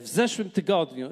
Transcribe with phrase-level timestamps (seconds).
[0.00, 1.10] W zeszłym tygodniu,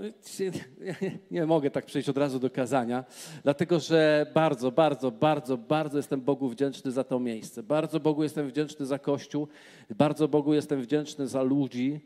[1.31, 3.05] nie mogę tak przejść od razu do kazania,
[3.43, 7.63] dlatego że bardzo, bardzo, bardzo, bardzo jestem Bogu wdzięczny za to miejsce.
[7.63, 9.49] Bardzo Bogu jestem wdzięczny za Kościół,
[9.91, 12.01] bardzo Bogu jestem wdzięczny za ludzi,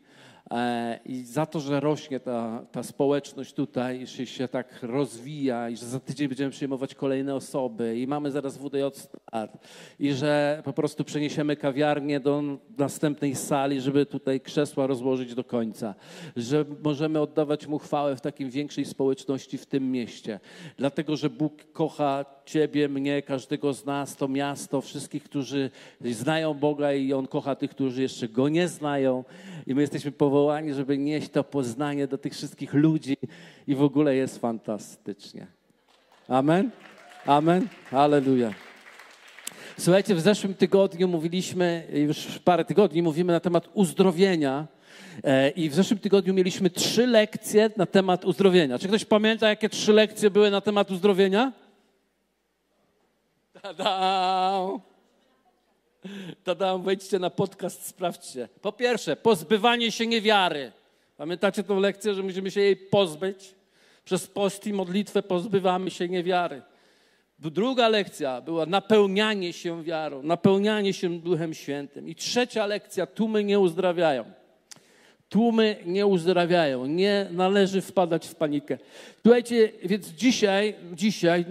[1.05, 5.85] I za to, że rośnie ta, ta społeczność tutaj, się, się tak rozwija, i że
[5.85, 9.57] za tydzień będziemy przyjmować kolejne osoby, i mamy zaraz WDJ start,
[9.99, 12.43] i że po prostu przeniesiemy kawiarnię do
[12.77, 15.95] następnej sali, żeby tutaj krzesła rozłożyć do końca,
[16.35, 20.39] że możemy oddawać mu chwałę w takim większej społeczności w tym mieście.
[20.77, 25.69] Dlatego, że Bóg kocha Ciebie, mnie, każdego z nas, to miasto, wszystkich, którzy
[26.01, 29.23] znają Boga i On kocha tych, którzy jeszcze Go nie znają.
[29.67, 30.32] I my jesteśmy powołani,
[30.73, 33.17] żeby nieść to poznanie do tych wszystkich ludzi
[33.67, 35.47] i w ogóle jest fantastycznie.
[36.27, 36.71] Amen?
[37.25, 37.67] Amen?
[37.91, 38.53] Halleluja.
[39.77, 44.67] Słuchajcie, w zeszłym tygodniu mówiliśmy, już parę tygodni mówimy na temat uzdrowienia.
[45.23, 48.79] E, I w zeszłym tygodniu mieliśmy trzy lekcje na temat uzdrowienia.
[48.79, 51.51] Czy ktoś pamięta, jakie trzy lekcje były na temat uzdrowienia?
[56.43, 56.73] Tadam!
[56.73, 58.49] Tadam, wejdźcie na podcast, sprawdźcie.
[58.61, 60.71] Po pierwsze, pozbywanie się niewiary.
[61.17, 63.55] Pamiętacie tą lekcję, że musimy się jej pozbyć?
[64.05, 66.61] Przez post i modlitwę pozbywamy się niewiary.
[67.39, 72.09] Druga lekcja była napełnianie się wiarą, napełnianie się Duchem Świętym.
[72.09, 74.23] I trzecia lekcja, tłumy nie uzdrawiają.
[75.29, 78.77] Tłumy nie uzdrawiają, nie należy wpadać w panikę.
[79.21, 81.45] Słuchajcie, więc dzisiaj, dzisiaj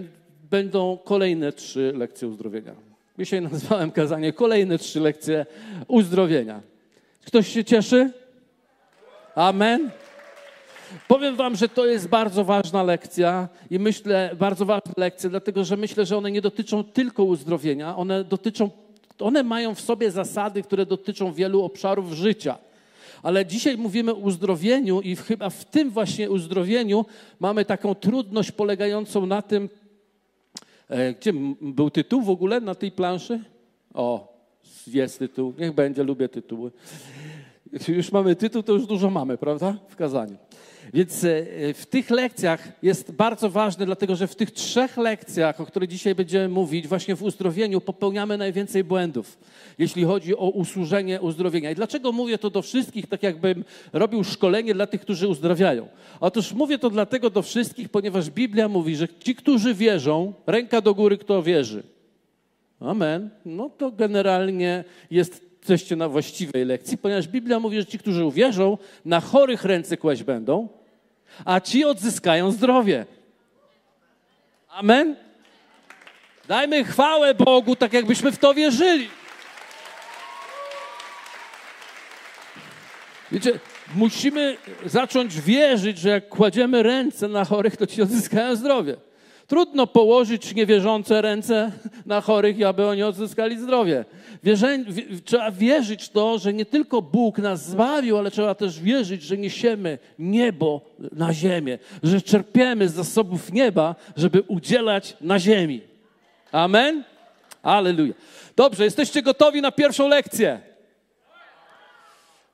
[0.49, 2.92] będą kolejne trzy lekcje uzdrowienia.
[3.19, 5.45] Dzisiaj nazwałem kazanie kolejne trzy lekcje
[5.87, 6.61] uzdrowienia.
[7.25, 8.11] Ktoś się cieszy?
[9.35, 9.91] Amen.
[11.07, 15.77] Powiem Wam, że to jest bardzo ważna lekcja i myślę, bardzo ważna lekcja, dlatego że
[15.77, 18.69] myślę, że one nie dotyczą tylko uzdrowienia, one dotyczą,
[19.19, 22.57] one mają w sobie zasady, które dotyczą wielu obszarów życia.
[23.23, 27.05] Ale dzisiaj mówimy o uzdrowieniu i chyba w tym właśnie uzdrowieniu
[27.39, 29.69] mamy taką trudność polegającą na tym,
[31.19, 33.43] gdzie był tytuł w ogóle na tej planszy?
[33.93, 34.33] O,
[34.87, 35.53] jest tytuł.
[35.57, 36.71] Niech będzie, lubię tytuły.
[37.87, 39.77] Już mamy tytuł, to już dużo mamy, prawda?
[39.87, 40.37] W kazaniu.
[40.93, 45.65] Więc e, w tych lekcjach jest bardzo ważne, dlatego że w tych trzech lekcjach, o
[45.65, 49.37] których dzisiaj będziemy mówić, właśnie w uzdrowieniu popełniamy najwięcej błędów,
[49.77, 51.71] jeśli chodzi o usłużenie uzdrowienia.
[51.71, 53.63] I dlaczego mówię to do wszystkich, tak jakbym
[53.93, 55.87] robił szkolenie dla tych, którzy uzdrawiają?
[56.19, 60.93] Otóż mówię to dlatego do wszystkich, ponieważ Biblia mówi, że ci, którzy wierzą, ręka do
[60.93, 61.83] góry, kto wierzy.
[62.79, 63.29] Amen.
[63.45, 68.77] No to generalnie jest jesteście na właściwej lekcji, ponieważ Biblia mówi, że ci, którzy uwierzą,
[69.05, 70.67] na chorych ręce kłaść będą,
[71.45, 73.05] a ci odzyskają zdrowie.
[74.69, 75.15] Amen?
[76.47, 79.09] Dajmy chwałę Bogu, tak jakbyśmy w to wierzyli.
[83.31, 83.59] Wiecie,
[83.95, 88.97] musimy zacząć wierzyć, że jak kładziemy ręce na chorych, to ci odzyskają zdrowie.
[89.47, 91.71] Trudno położyć niewierzące ręce
[92.05, 94.05] na chorych, aby oni odzyskali zdrowie.
[94.43, 94.79] Wierzę,
[95.25, 99.37] trzeba wierzyć w to, że nie tylko Bóg nas zbawił, ale trzeba też wierzyć, że
[99.37, 105.81] niesiemy niebo na ziemię, że czerpiemy z zasobów nieba, żeby udzielać na ziemi.
[106.51, 107.03] Amen?
[107.63, 108.13] Aleluja.
[108.55, 110.59] Dobrze, jesteście gotowi na pierwszą lekcję?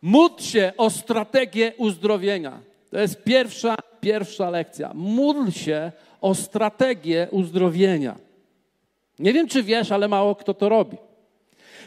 [0.02, 2.60] Módl się o strategię uzdrowienia.
[2.92, 4.92] To jest pierwsza, pierwsza lekcja.
[4.94, 5.92] Módl się
[6.22, 8.16] o strategię uzdrowienia.
[9.20, 10.98] Nie wiem, czy wiesz, ale mało kto to robi.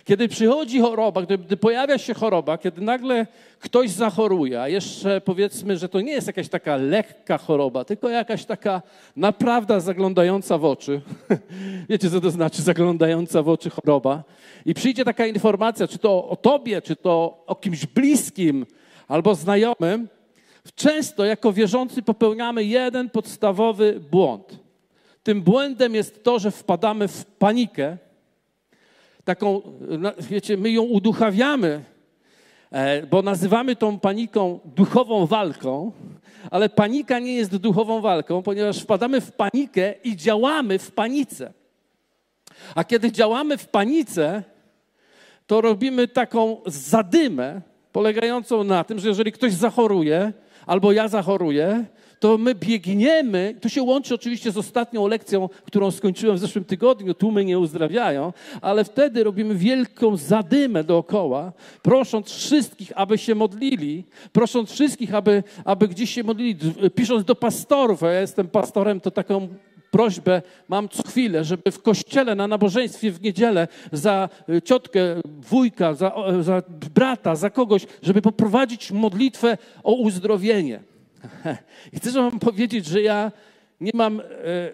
[0.04, 3.26] Kiedy przychodzi choroba, gdy pojawia się choroba, kiedy nagle
[3.59, 8.44] ktoś zachoruje, a jeszcze powiedzmy, że to nie jest jakaś taka lekka choroba, tylko jakaś
[8.44, 8.82] taka
[9.16, 11.00] naprawdę zaglądająca w oczy.
[11.91, 14.25] Wiecie, co to znaczy zaglądająca w oczy choroba?
[14.66, 18.66] I przyjdzie taka informacja, czy to o tobie, czy to o kimś bliskim
[19.09, 20.09] albo znajomym,
[20.74, 24.58] Często jako wierzący popełniamy jeden podstawowy błąd.
[25.22, 27.96] Tym błędem jest to, że wpadamy w panikę.
[29.24, 29.62] Taką,
[30.20, 31.84] wiecie, my ją uduchawiamy,
[32.70, 35.92] e, bo nazywamy tą paniką duchową walką,
[36.50, 41.53] ale panika nie jest duchową walką, ponieważ wpadamy w panikę i działamy w panice.
[42.74, 44.42] A kiedy działamy w panice,
[45.47, 47.60] to robimy taką zadymę
[47.92, 50.32] polegającą na tym, że jeżeli ktoś zachoruje,
[50.66, 51.84] albo ja zachoruję,
[52.22, 57.14] to my biegniemy, to się łączy oczywiście z ostatnią lekcją, którą skończyłem w zeszłym tygodniu,
[57.14, 64.70] tłumy nie uzdrawiają, ale wtedy robimy wielką zadymę dookoła, prosząc wszystkich, aby się modlili, prosząc
[64.70, 66.56] wszystkich, aby, aby gdzieś się modlili,
[66.94, 69.48] pisząc do pastorów, a ja jestem pastorem, to taką
[69.92, 75.94] prośbę mam co chwilę, żeby w kościele, na nabożeństwie w niedzielę za y, ciotkę, wujka,
[75.94, 76.62] za, za
[76.94, 80.80] brata, za kogoś, żeby poprowadzić modlitwę o uzdrowienie.
[81.92, 83.33] I chcę wam powiedzieć, że ja
[83.82, 84.24] nie mam e,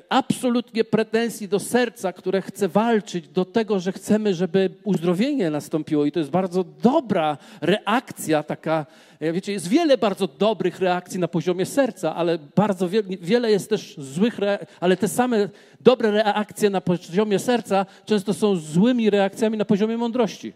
[0.09, 6.05] absolutnie pretensji do serca, które chce walczyć do tego, że chcemy, żeby uzdrowienie nastąpiło.
[6.05, 8.87] I to jest bardzo dobra reakcja, taka,
[9.21, 13.95] wiecie, jest wiele bardzo dobrych reakcji na poziomie serca, ale bardzo wiele, wiele jest też
[13.99, 14.37] złych,
[14.81, 15.49] ale te same
[15.81, 20.53] dobre reakcje na poziomie serca często są złymi reakcjami na poziomie mądrości.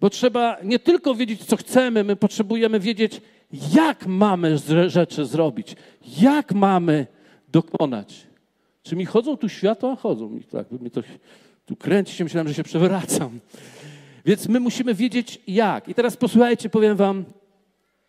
[0.00, 3.20] Bo trzeba nie tylko wiedzieć, co chcemy, my potrzebujemy wiedzieć,
[3.52, 5.76] jak mamy rzeczy zrobić,
[6.20, 7.06] jak mamy
[7.48, 8.26] dokonać.
[8.82, 9.96] Czy mi chodzą tu światła?
[9.96, 11.00] Chodzą mi, tak, mnie to
[11.66, 13.40] tu kręci się, myślałem, że się przewracam.
[14.24, 15.88] Więc my musimy wiedzieć jak.
[15.88, 17.24] I teraz posłuchajcie, powiem wam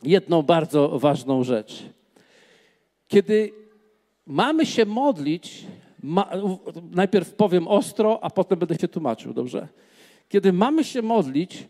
[0.03, 1.83] jedną bardzo ważną rzecz.
[3.07, 3.51] Kiedy
[4.25, 5.65] mamy się modlić,
[6.03, 6.29] ma,
[6.91, 9.67] najpierw powiem ostro, a potem będę się tłumaczył, dobrze?
[10.29, 11.67] Kiedy mamy się modlić,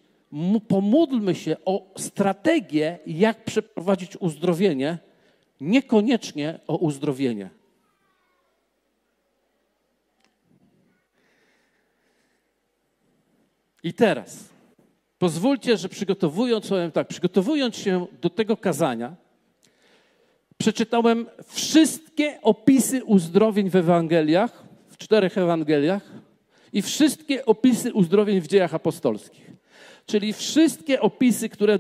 [0.68, 4.98] pomódlmy się o strategię, jak przeprowadzić uzdrowienie,
[5.62, 7.50] niekoniecznie o uzdrowienie.
[13.84, 14.50] I teraz
[15.20, 19.16] pozwólcie, że przygotowując, tak, przygotowując się do tego kazania,
[20.58, 26.12] przeczytałem wszystkie opisy uzdrowień w Ewangeliach, w czterech Ewangeliach
[26.74, 29.53] i wszystkie opisy uzdrowień w dziejach apostolskich.
[30.06, 31.80] Czyli wszystkie opisy, które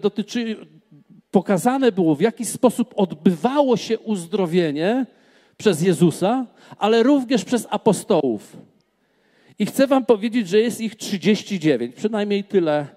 [1.31, 5.05] pokazane było, w jaki sposób odbywało się uzdrowienie
[5.57, 6.45] przez Jezusa,
[6.77, 8.57] ale również przez apostołów.
[9.59, 12.87] I chcę Wam powiedzieć, że jest ich 39, przynajmniej tyle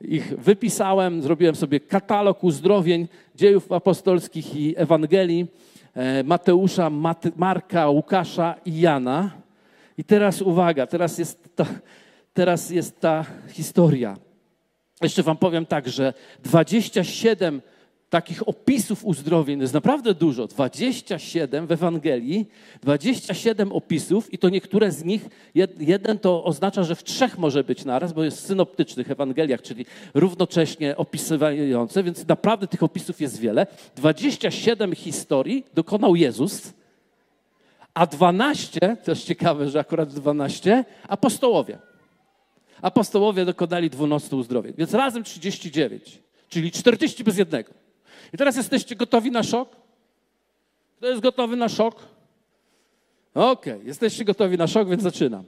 [0.00, 1.22] ich wypisałem.
[1.22, 5.46] Zrobiłem sobie katalog uzdrowień dziejów apostolskich i Ewangelii
[5.94, 6.90] e, Mateusza,
[7.36, 9.30] Marka, Łukasza i Jana.
[9.98, 11.66] I teraz uwaga, teraz jest ta,
[12.34, 14.25] teraz jest ta historia.
[15.02, 16.14] Jeszcze Wam powiem tak, że
[16.44, 17.62] 27
[18.10, 20.46] takich opisów uzdrowień jest naprawdę dużo.
[20.46, 22.48] 27 w Ewangelii,
[22.82, 25.28] 27 opisów i to niektóre z nich,
[25.78, 29.86] jeden to oznacza, że w trzech może być naraz, bo jest w synoptycznych Ewangeliach, czyli
[30.14, 33.66] równocześnie opisywające, więc naprawdę tych opisów jest wiele.
[33.96, 36.72] 27 historii dokonał Jezus,
[37.94, 41.78] a 12, też ciekawe, że akurat 12, apostołowie.
[42.82, 47.72] Apostołowie dokonali 12 uzdrowień, więc razem 39, czyli 40 bez jednego.
[48.34, 49.76] I teraz jesteście gotowi na szok?
[50.96, 51.94] Kto jest gotowy na szok?
[53.34, 55.44] Okej, okay, jesteście gotowi na szok, więc zaczynam.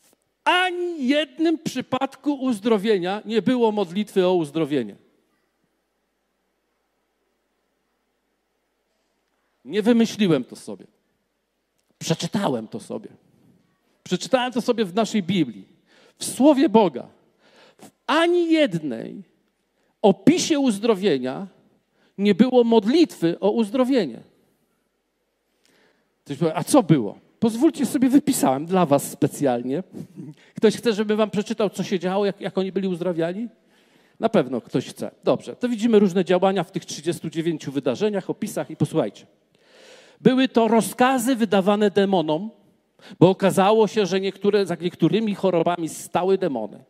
[0.00, 0.12] W
[0.44, 4.96] ani jednym przypadku uzdrowienia nie było modlitwy o uzdrowienie.
[9.64, 10.86] Nie wymyśliłem to sobie.
[11.98, 13.08] Przeczytałem to sobie.
[14.04, 15.71] Przeczytałem to sobie w naszej Biblii
[16.22, 17.06] w Słowie Boga,
[17.78, 19.22] w ani jednej
[20.02, 21.46] opisie uzdrowienia
[22.18, 24.20] nie było modlitwy o uzdrowienie.
[26.24, 27.18] Ktoś powie, a co było?
[27.38, 29.82] Pozwólcie sobie, wypisałem dla was specjalnie.
[30.56, 33.48] Ktoś chce, żeby wam przeczytał, co się działo, jak, jak oni byli uzdrawiani?
[34.20, 35.10] Na pewno ktoś chce.
[35.24, 39.26] Dobrze, to widzimy różne działania w tych 39 wydarzeniach, opisach i posłuchajcie.
[40.20, 42.50] Były to rozkazy wydawane demonom,
[43.20, 46.84] bo okazało się, że niektóre, za niektórymi chorobami stały demony.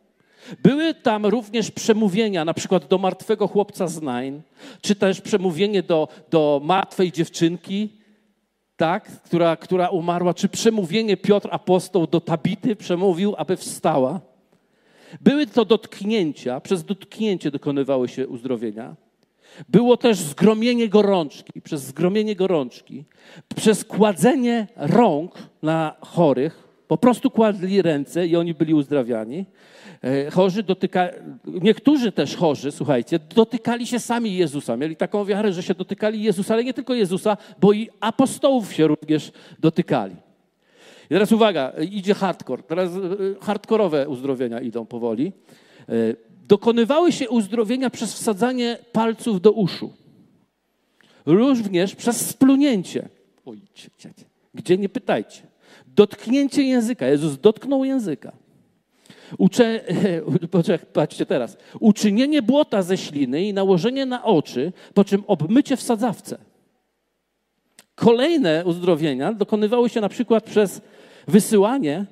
[0.63, 4.41] Były tam również przemówienia, na przykład do martwego chłopca z Nain,
[4.81, 7.89] czy też przemówienie do, do martwej dziewczynki,
[8.77, 14.21] tak, która, która umarła, czy przemówienie Piotr apostoł do Tabity przemówił, aby wstała.
[15.21, 18.95] Były to dotknięcia, przez dotknięcie dokonywały się uzdrowienia.
[19.69, 23.03] Było też zgromienie gorączki, przez zgromienie gorączki,
[23.55, 29.45] przez kładzenie rąk na chorych, po prostu kładli ręce i oni byli uzdrawiani.
[30.01, 31.09] E, chorzy dotyka,
[31.45, 34.77] niektórzy też chorzy, słuchajcie, dotykali się sami Jezusa.
[34.77, 38.87] Mieli taką wiarę, że się dotykali Jezusa, ale nie tylko Jezusa, bo i apostołów się
[38.87, 40.15] również dotykali.
[41.05, 42.63] I teraz uwaga, idzie hardcore.
[42.63, 42.99] Teraz e,
[43.41, 45.31] hardkorowe uzdrowienia idą powoli.
[46.47, 49.93] Dokonywały się uzdrowienia przez wsadzanie palców do uszu.
[51.25, 53.09] Również przez splunięcie.
[53.45, 53.61] Oj,
[54.53, 55.41] gdzie nie pytajcie.
[55.87, 57.07] Dotknięcie języka.
[57.07, 58.31] Jezus dotknął języka.
[59.37, 59.81] Ucze,
[60.93, 61.57] patrzcie teraz.
[61.79, 66.37] Uczynienie błota ze śliny i nałożenie na oczy, po czym obmycie w sadzawce.
[67.95, 70.81] Kolejne uzdrowienia dokonywały się na przykład przez
[71.27, 72.05] wysyłanie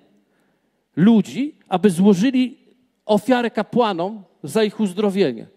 [0.96, 2.58] ludzi, aby złożyli
[3.06, 5.48] ofiarę kapłanom za ich uzdrowienie.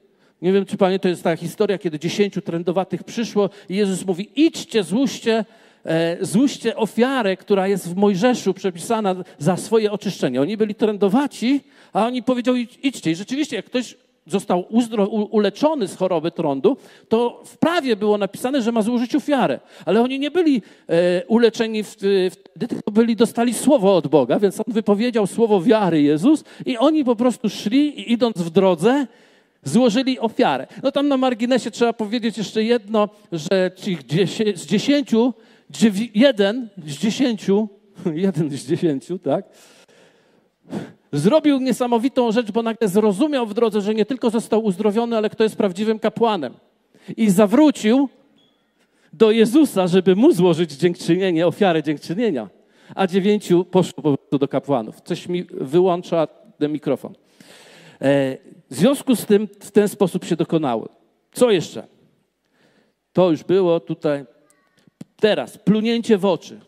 [0.42, 4.30] Nie wiem, czy pamiętacie, to jest ta historia, kiedy dziesięciu trędowatych przyszło i Jezus mówi,
[4.36, 5.44] idźcie, złóżcie
[5.84, 10.40] e, złóżcie ofiarę, która jest w Mojżeszu przepisana za swoje oczyszczenie.
[10.40, 11.60] Oni byli trędowaci,
[11.92, 13.10] a oni powiedzieli, idźcie.
[13.10, 13.96] I rzeczywiście, jak ktoś
[14.26, 16.76] został uzdro, uleczony z choroby trądu,
[17.08, 19.60] to w prawie było napisane, że ma złożyć ofiarę.
[19.84, 24.74] Ale oni nie byli e, uleczeni wtedy, tylko byli, dostali słowo od Boga, więc on
[24.74, 29.06] wypowiedział słowo wiary Jezus i oni po prostu szli i idąc w drodze,
[29.64, 30.66] złożyli ofiarę.
[30.82, 33.98] No tam na marginesie trzeba powiedzieć jeszcze jedno, że ci
[34.54, 35.34] z dziesięciu,
[36.14, 37.68] jeden z dziesięciu,
[38.14, 39.44] jeden z dziesięciu, tak,
[41.14, 45.44] zrobił niesamowitą rzecz, bo nagle zrozumiał w drodze, że nie tylko został uzdrowiony, ale kto
[45.44, 46.54] jest prawdziwym kapłanem.
[47.16, 48.08] I zawrócił
[49.12, 52.48] do Jezusa, żeby mu złożyć dziękczynienie, ofiarę dziękczynienia.
[52.94, 55.00] A dziewięciu poszło po prostu do kapłanów.
[55.00, 56.26] Coś mi wyłącza
[56.58, 57.12] ten mikrofon.
[57.12, 57.16] E,
[58.70, 60.88] w związku z tym w ten sposób się dokonały.
[61.32, 61.86] Co jeszcze?
[63.12, 64.24] To już było tutaj.
[65.16, 66.60] Teraz, plunięcie w oczy.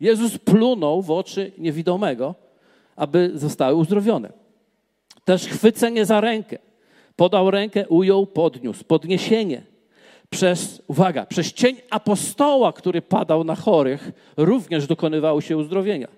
[0.00, 2.34] Jezus plunął w oczy niewidomego
[2.96, 4.32] aby zostały uzdrowione.
[5.24, 6.58] Też chwycenie za rękę.
[7.16, 8.84] Podał rękę, ujął, podniósł.
[8.84, 9.62] Podniesienie.
[10.30, 16.08] Przez, uwaga, przez cień apostoła, który padał na chorych, również dokonywało się uzdrowienia.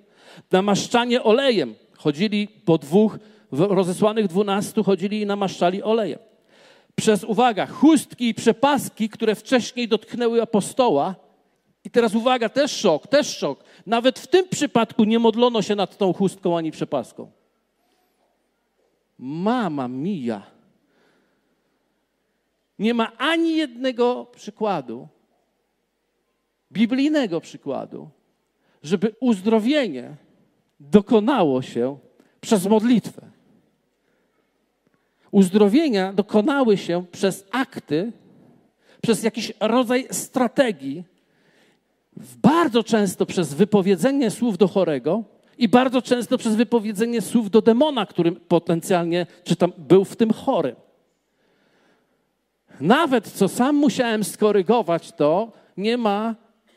[0.53, 1.75] Namaszczanie olejem.
[1.97, 3.19] Chodzili po dwóch,
[3.53, 6.19] rozesłanych dwunastu, chodzili i namaszczali olejem.
[6.95, 11.15] Przez, uwaga, chustki i przepaski, które wcześniej dotknęły apostoła,
[11.85, 13.65] i teraz uwaga, też szok, też szok.
[13.87, 17.31] Nawet w tym przypadku nie modlono się nad tą chustką ani przepaską.
[19.19, 20.43] Mama mija.
[22.79, 25.09] Nie ma ani jednego przykładu,
[26.73, 28.09] biblijnego przykładu,
[28.83, 30.17] żeby uzdrowienie
[30.81, 31.99] dokonało się
[32.41, 33.31] przez modlitwę.
[35.31, 38.13] Uzdrowienia dokonały się przez akty,
[39.03, 41.05] przez jakiś rodzaj strategii,
[42.43, 45.25] bardzo często przez wypowiedzenie słów do chorego
[45.59, 50.33] i bardzo często przez wypowiedzenie słów do demona, którym potencjalnie czy tam był w tym
[50.33, 50.77] chory.
[52.81, 56.35] Nawet co sam musiałem skorygować, to nie ma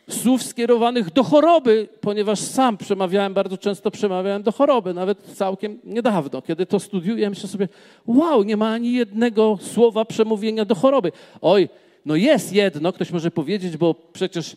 [0.10, 6.42] słów skierowanych do choroby, ponieważ sam przemawiałem, bardzo często przemawiałem do choroby, nawet całkiem niedawno.
[6.42, 7.68] Kiedy to studiuję, myślę sobie,
[8.08, 11.12] wow, nie ma ani jednego słowa przemówienia do choroby.
[11.42, 11.70] Oj,
[12.06, 14.56] no jest jedno, ktoś może powiedzieć, bo przecież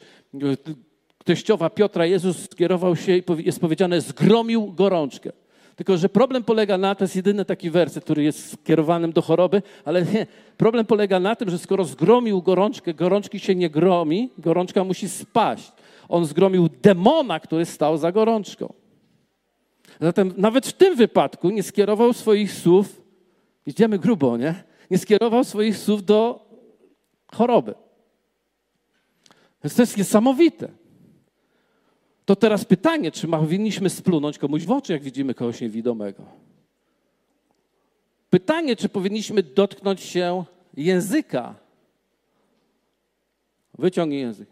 [1.25, 5.33] teściowa Piotra Jezus skierował się i jest powiedziane, zgromił gorączkę.
[5.77, 9.63] Tylko, że problem polega na, to jest jedyny taki werset, który jest skierowanym do choroby,
[9.85, 10.27] ale nie.
[10.57, 15.73] Problem polega na tym, że skoro zgromił gorączkę, gorączki się nie gromi, gorączka musi spaść.
[16.09, 18.73] On zgromił demona, który stał za gorączką.
[20.01, 23.03] Zatem nawet w tym wypadku nie skierował swoich słów,
[23.67, 24.65] idziemy grubo, nie?
[24.91, 26.44] Nie skierował swoich słów do
[27.35, 27.75] choroby.
[29.65, 30.69] Więc to jest niesamowite.
[32.25, 36.25] To teraz pytanie, czy powinniśmy splunąć komuś w oczy, jak widzimy kogoś niewidomego?
[38.31, 40.45] Pytanie, czy powinniśmy dotknąć się
[40.77, 41.55] języka?
[43.79, 44.49] Wyciągnij język.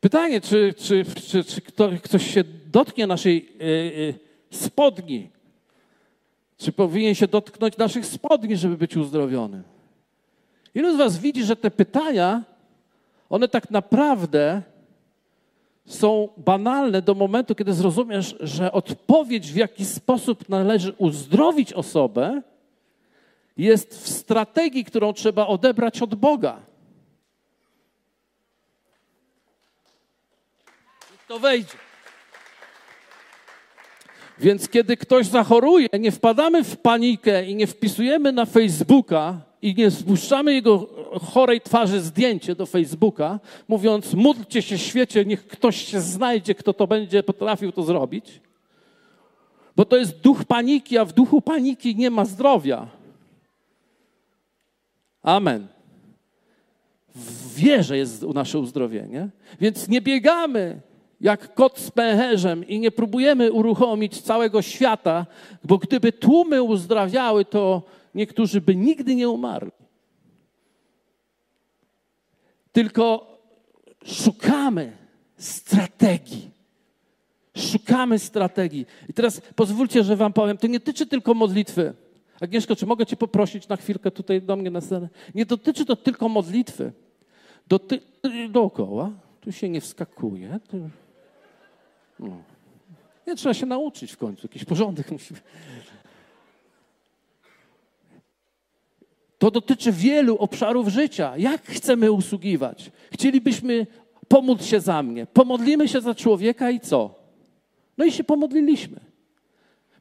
[0.00, 1.60] Pytanie, czy, czy, czy, czy
[2.02, 4.14] ktoś się dotknie naszej yy, yy,
[4.58, 5.30] spodni?
[6.56, 9.62] Czy powinien się dotknąć naszych spodni, żeby być uzdrowiony?
[10.74, 12.42] Ilu z Was widzi, że te pytania
[13.30, 14.62] one tak naprawdę
[15.86, 22.42] są banalne do momentu, kiedy zrozumiesz, że odpowiedź, w jaki sposób należy uzdrowić osobę,
[23.56, 26.60] jest w strategii, którą trzeba odebrać od Boga.
[31.14, 31.76] I to wejdzie.
[34.38, 39.90] Więc kiedy ktoś zachoruje, nie wpadamy w panikę i nie wpisujemy na Facebooka, i nie
[39.90, 40.88] spuszczamy jego
[41.32, 46.86] chorej twarzy zdjęcie do Facebooka, mówiąc: módlcie się świecie, niech ktoś się znajdzie, kto to
[46.86, 48.40] będzie potrafił to zrobić.
[49.76, 52.86] Bo to jest duch paniki, a w duchu paniki nie ma zdrowia.
[55.22, 55.66] Amen.
[57.14, 59.28] W wierze jest nasze uzdrowienie,
[59.60, 60.80] więc nie biegamy
[61.20, 65.26] jak kot z pęcherzem i nie próbujemy uruchomić całego świata,
[65.64, 67.82] bo gdyby tłumy uzdrawiały, to
[68.14, 69.72] niektórzy by nigdy nie umarli.
[72.72, 73.36] Tylko
[74.04, 74.96] szukamy
[75.36, 76.50] strategii.
[77.56, 78.86] Szukamy strategii.
[79.08, 81.94] I teraz pozwólcie, że Wam powiem, to nie dotyczy tylko modlitwy.
[82.40, 85.08] Agnieszko, czy mogę Cię poprosić na chwilkę tutaj do mnie na scenę?
[85.34, 86.92] Nie dotyczy to tylko modlitwy.
[87.68, 88.00] Doty
[88.50, 89.10] dookoła.
[89.40, 90.60] Tu się nie wskakuje.
[90.70, 90.90] Tu...
[92.18, 92.42] No.
[93.26, 94.42] Nie trzeba się nauczyć w końcu.
[94.42, 95.34] Jakiś porządek musi
[99.42, 101.36] To dotyczy wielu obszarów życia.
[101.36, 102.90] Jak chcemy usługiwać?
[103.12, 103.86] Chcielibyśmy
[104.28, 105.26] pomóc się za mnie.
[105.26, 107.14] Pomodlimy się za człowieka i co?
[107.98, 109.00] No i się pomodliliśmy.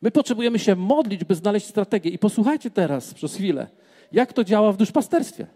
[0.01, 2.11] My potrzebujemy się modlić, by znaleźć strategię.
[2.11, 3.67] I posłuchajcie teraz przez chwilę,
[4.11, 5.47] jak to działa w duszpasterstwie.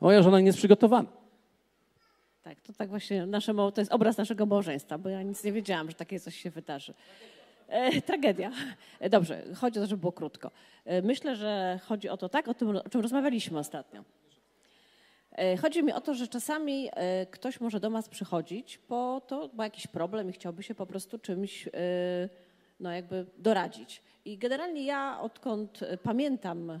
[0.00, 1.08] Moja żona nie jest przygotowana.
[2.42, 5.90] Tak, to tak właśnie nasze, to jest obraz naszego małżeństwa, bo ja nic nie wiedziałam,
[5.90, 6.94] że takie coś się wydarzy.
[7.68, 8.50] E, tragedia.
[9.00, 10.50] E, dobrze, chodzi o to, żeby było krótko.
[10.84, 14.04] E, myślę, że chodzi o to tak, o tym, o czym rozmawialiśmy ostatnio.
[15.62, 16.90] Chodzi mi o to, że czasami
[17.30, 21.18] ktoś może do nas przychodzić po to, ma jakiś problem i chciałby się po prostu
[21.18, 21.68] czymś
[22.80, 24.02] no jakby doradzić.
[24.24, 26.80] I generalnie ja odkąd pamiętam, e,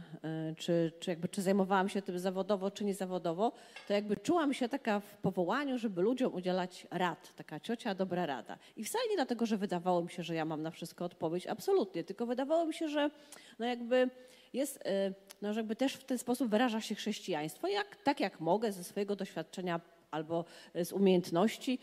[0.56, 3.52] czy, czy, jakby, czy zajmowałam się tym zawodowo, czy nie zawodowo,
[3.88, 8.58] to jakby czułam się taka w powołaniu, żeby ludziom udzielać rad, taka ciocia dobra rada.
[8.76, 12.04] I wcale nie dlatego, że wydawało mi się, że ja mam na wszystko odpowiedź, absolutnie,
[12.04, 13.10] tylko wydawało mi się, że
[13.58, 14.10] no jakby
[14.52, 15.12] jest, e,
[15.42, 19.16] no jakby też w ten sposób wyraża się chrześcijaństwo, jak, tak jak mogę ze swojego
[19.16, 19.80] doświadczenia
[20.16, 20.44] albo
[20.74, 21.78] z umiejętności,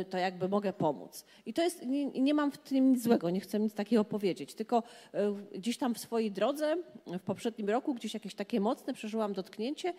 [0.00, 1.24] y, to jakby mogę pomóc.
[1.46, 4.54] I to jest, nie, nie, mam w tym nic złego, nie chcę nic takiego powiedzieć,
[4.54, 4.82] tylko
[5.54, 9.88] y, gdzieś tam w swojej drodze, w poprzednim roku, gdzieś jakieś takie mocne przeżyłam dotknięcie,
[9.88, 9.94] y,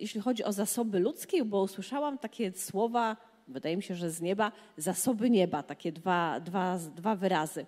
[0.00, 3.16] jeśli chodzi o zasoby ludzkie, bo usłyszałam takie słowa,
[3.48, 7.66] wydaje mi się, że z nieba, zasoby nieba, takie dwa, dwa, dwa wyrazy.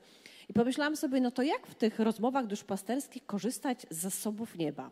[0.48, 4.90] I pomyślałam sobie, no to jak w tych rozmowach duszpasterskich korzystać z zasobów nieba?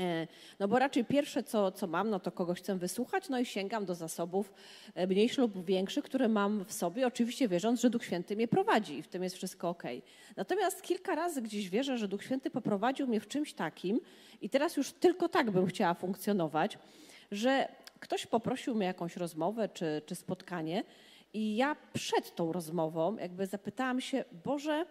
[0.00, 0.26] E,
[0.58, 3.84] no bo raczej pierwsze, co, co mam, no to kogoś chcę wysłuchać, no i sięgam
[3.84, 4.52] do zasobów
[4.94, 8.98] e, mniejszych lub większych, które mam w sobie, oczywiście wierząc, że Duch Święty mnie prowadzi
[8.98, 9.82] i w tym jest wszystko ok.
[10.36, 14.00] Natomiast kilka razy gdzieś wierzę, że Duch Święty poprowadził mnie w czymś takim
[14.40, 16.78] i teraz już tylko tak bym chciała funkcjonować,
[17.30, 17.68] że
[18.00, 20.84] ktoś poprosił mnie jakąś rozmowę czy, czy spotkanie
[21.34, 24.86] i ja przed tą rozmową jakby zapytałam się, Boże,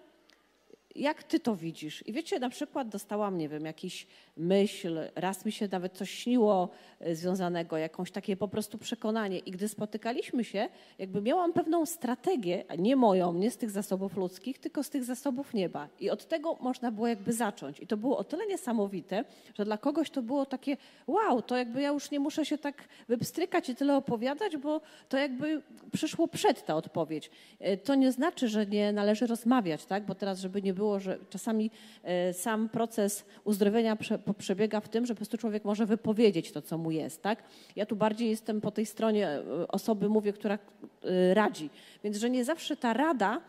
[0.95, 2.07] jak ty to widzisz?
[2.07, 4.07] I wiecie, na przykład dostałam, nie wiem, jakiś
[4.41, 6.69] myśl, raz mi się nawet coś śniło
[6.99, 9.39] e, związanego, jakąś takie po prostu przekonanie.
[9.39, 10.69] I gdy spotykaliśmy się,
[10.99, 15.53] jakby miałam pewną strategię, nie moją, nie z tych zasobów ludzkich, tylko z tych zasobów
[15.53, 15.87] nieba.
[15.99, 17.79] I od tego można było jakby zacząć.
[17.79, 21.81] I to było o tyle niesamowite, że dla kogoś to było takie, wow, to jakby
[21.81, 26.65] ja już nie muszę się tak wypstrykać i tyle opowiadać, bo to jakby przyszło przed
[26.65, 27.31] ta odpowiedź.
[27.59, 30.05] E, to nie znaczy, że nie należy rozmawiać, tak?
[30.05, 31.71] Bo teraz, żeby nie było, że czasami
[32.03, 33.95] e, sam proces uzdrowienia
[34.33, 37.21] przebiega w tym, że po prostu człowiek może wypowiedzieć to, co mu jest.
[37.21, 37.43] Tak?
[37.75, 40.59] Ja tu bardziej jestem po tej stronie e, osoby, mówię, która
[41.03, 41.69] e, radzi.
[42.03, 43.41] Więc, że nie zawsze ta rada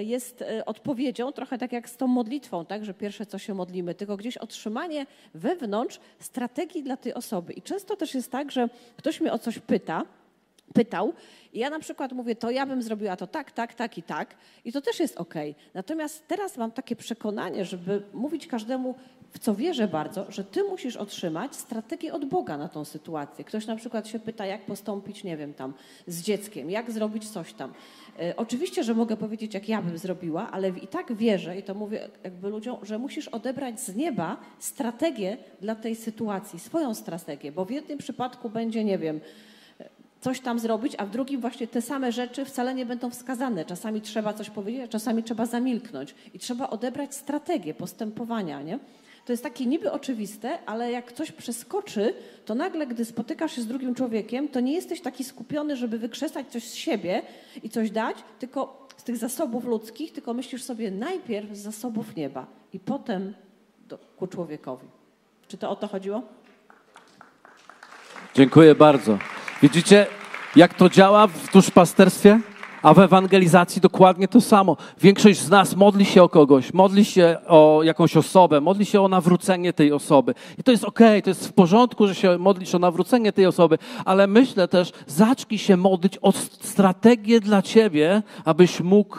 [0.00, 4.16] jest odpowiedzią, trochę tak jak z tą modlitwą, tak, że pierwsze co się modlimy, tylko
[4.16, 7.52] gdzieś otrzymanie wewnątrz strategii dla tej osoby.
[7.52, 10.04] I często też jest tak, że ktoś mnie o coś pyta,
[10.74, 11.12] pytał.
[11.52, 14.34] I ja na przykład mówię, to ja bym zrobiła to tak, tak, tak i tak.
[14.64, 15.34] I to też jest ok.
[15.74, 18.94] Natomiast teraz mam takie przekonanie, żeby mówić każdemu,
[19.32, 23.44] w co wierzę bardzo, że ty musisz otrzymać strategię od Boga na tą sytuację.
[23.44, 25.74] Ktoś na przykład się pyta, jak postąpić, nie wiem, tam
[26.06, 27.72] z dzieckiem, jak zrobić coś tam.
[28.18, 31.74] E, oczywiście, że mogę powiedzieć, jak ja bym zrobiła, ale i tak wierzę, i to
[31.74, 37.64] mówię jakby ludziom, że musisz odebrać z nieba strategię dla tej sytuacji, swoją strategię, bo
[37.64, 39.20] w jednym przypadku będzie, nie wiem,
[40.20, 43.64] coś tam zrobić, a w drugim właśnie te same rzeczy wcale nie będą wskazane.
[43.64, 48.78] Czasami trzeba coś powiedzieć, a czasami trzeba zamilknąć i trzeba odebrać strategię postępowania, nie?
[49.24, 53.66] To jest takie niby oczywiste, ale jak coś przeskoczy, to nagle, gdy spotykasz się z
[53.66, 57.22] drugim człowiekiem, to nie jesteś taki skupiony, żeby wykrzesać coś z siebie
[57.62, 62.46] i coś dać, tylko z tych zasobów ludzkich, tylko myślisz sobie najpierw z zasobów nieba
[62.72, 63.34] i potem
[63.88, 64.86] do, ku człowiekowi.
[65.48, 66.22] Czy to o to chodziło?
[68.34, 69.18] Dziękuję bardzo.
[69.62, 70.06] Widzicie,
[70.56, 72.40] jak to działa w duszpasterstwie?
[72.82, 74.76] A w ewangelizacji dokładnie to samo.
[75.00, 79.08] Większość z nas modli się o kogoś, modli się o jakąś osobę, modli się o
[79.08, 80.34] nawrócenie tej osoby.
[80.58, 83.46] I to jest okej, okay, to jest w porządku, że się modlisz o nawrócenie tej
[83.46, 89.16] osoby, ale myślę też, zacznij się modlić o strategię dla ciebie, abyś mógł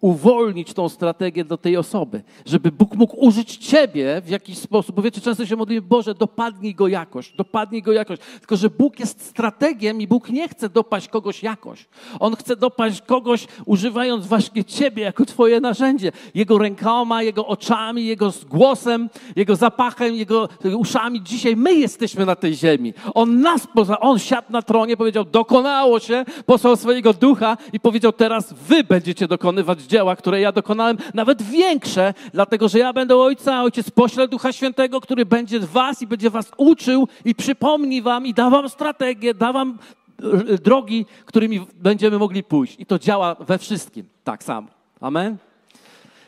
[0.00, 4.96] uwolnić tą strategię do tej osoby, żeby Bóg mógł użyć ciebie w jakiś sposób.
[4.96, 8.18] Bo wiecie, często się modlimy, Boże, dopadnij go jakoś, dopadnij go jakoś.
[8.38, 11.88] Tylko, że Bóg jest strategiem i Bóg nie chce dopaść kogoś jakoś.
[12.20, 16.12] On chce dopaść kogoś używając właśnie ciebie jako twoje narzędzie.
[16.34, 21.22] Jego rękoma, jego oczami, jego głosem, jego zapachem, jego uszami.
[21.22, 22.94] Dzisiaj my jesteśmy na tej ziemi.
[23.14, 28.12] On nas poza, on siadł na tronie, powiedział, dokonało się, posłał swojego ducha i powiedział,
[28.12, 33.62] teraz wy będziecie dokonywać dzieła, które ja dokonałem, nawet większe, dlatego że ja będę Ojca,
[33.62, 38.34] Ojciec pośle Ducha Świętego, który będzie was i będzie was uczył i przypomni wam i
[38.34, 39.78] da wam strategię, da wam
[40.22, 42.76] e, drogi, którymi będziemy mogli pójść.
[42.78, 44.68] I to działa we wszystkim tak samo.
[45.00, 45.36] Amen?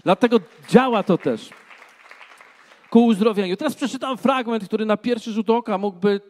[0.05, 1.51] Dlatego działa to też.
[2.91, 3.57] ku uzdrowieniu.
[3.57, 6.21] Teraz przeczytam fragment, który na pierwszy rzut oka mógłby,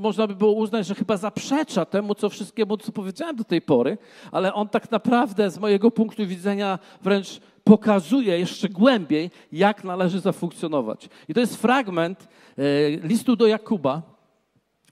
[0.00, 3.98] można by było uznać, że chyba zaprzecza temu, co wszystkiemu, co powiedziałem do tej pory,
[4.32, 11.08] ale on tak naprawdę z mojego punktu widzenia wręcz pokazuje jeszcze głębiej, jak należy zafunkcjonować.
[11.28, 12.28] I to jest fragment
[12.58, 14.02] e, listu do Jakuba,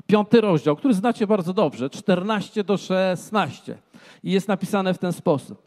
[0.07, 3.79] piąty rozdział, który znacie bardzo dobrze, 14 do 16.
[4.25, 5.63] I jest napisane w ten sposób.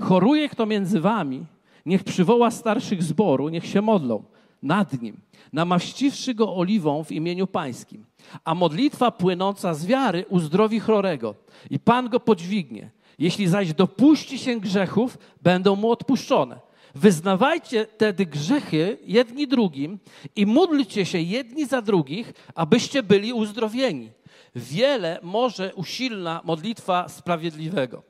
[0.00, 1.46] Choruje kto między wami,
[1.86, 4.22] niech przywoła starszych zboru, niech się modlą
[4.62, 5.20] nad nim,
[5.52, 8.04] namaściwszy go oliwą w imieniu pańskim.
[8.44, 11.34] A modlitwa płynąca z wiary uzdrowi chorego
[11.70, 12.90] i Pan go podźwignie.
[13.18, 16.60] Jeśli zaś dopuści się grzechów, będą mu odpuszczone.
[16.94, 19.98] Wyznawajcie tedy grzechy jedni drugim
[20.36, 24.10] i módlcie się jedni za drugich, abyście byli uzdrowieni.
[24.54, 28.02] Wiele może usilna modlitwa sprawiedliwego.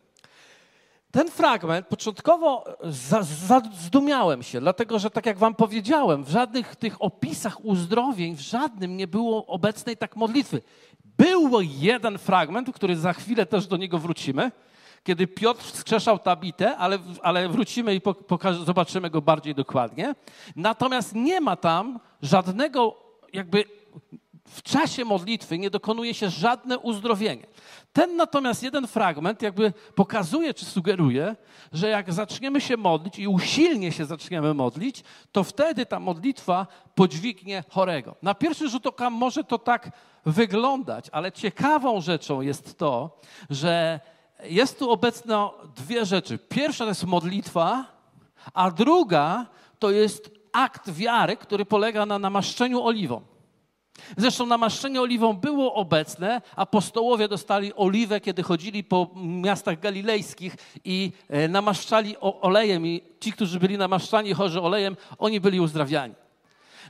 [1.11, 2.65] Ten fragment początkowo
[3.75, 8.97] zdumiałem się, dlatego że tak jak wam powiedziałem, w żadnych tych opisach uzdrowień, w żadnym
[8.97, 10.63] nie było obecnej tak modlitwy.
[11.05, 14.53] Był jeden fragment, który za chwilę też do niego wrócimy,
[15.05, 18.01] kiedy Piotr wskrzeszał Tabitę, ale, ale wrócimy i
[18.65, 20.15] zobaczymy go bardziej dokładnie.
[20.57, 22.97] Natomiast nie ma tam żadnego
[23.33, 23.65] jakby
[24.51, 27.47] w czasie modlitwy nie dokonuje się żadne uzdrowienie.
[27.93, 31.37] Ten natomiast jeden fragment jakby pokazuje czy sugeruje,
[31.73, 37.65] że jak zaczniemy się modlić i usilnie się zaczniemy modlić, to wtedy ta modlitwa podźwignie
[37.71, 38.15] chorego.
[38.23, 39.91] Na pierwszy rzut oka może to tak
[40.27, 44.01] wyglądać, ale ciekawą rzeczą jest to, że
[44.43, 46.39] jest tu obecne dwie rzeczy.
[46.39, 47.85] Pierwsza to jest modlitwa,
[48.55, 49.47] a druga
[49.79, 53.23] to jest akt wiary, który polega na namaszczeniu oliwą.
[54.17, 61.49] Zresztą namaszczenie oliwą było obecne, apostołowie dostali oliwę, kiedy chodzili po miastach galilejskich i e,
[61.49, 66.15] namaszczali olejem i ci, którzy byli namaszczani chorzy olejem, oni byli uzdrawiani.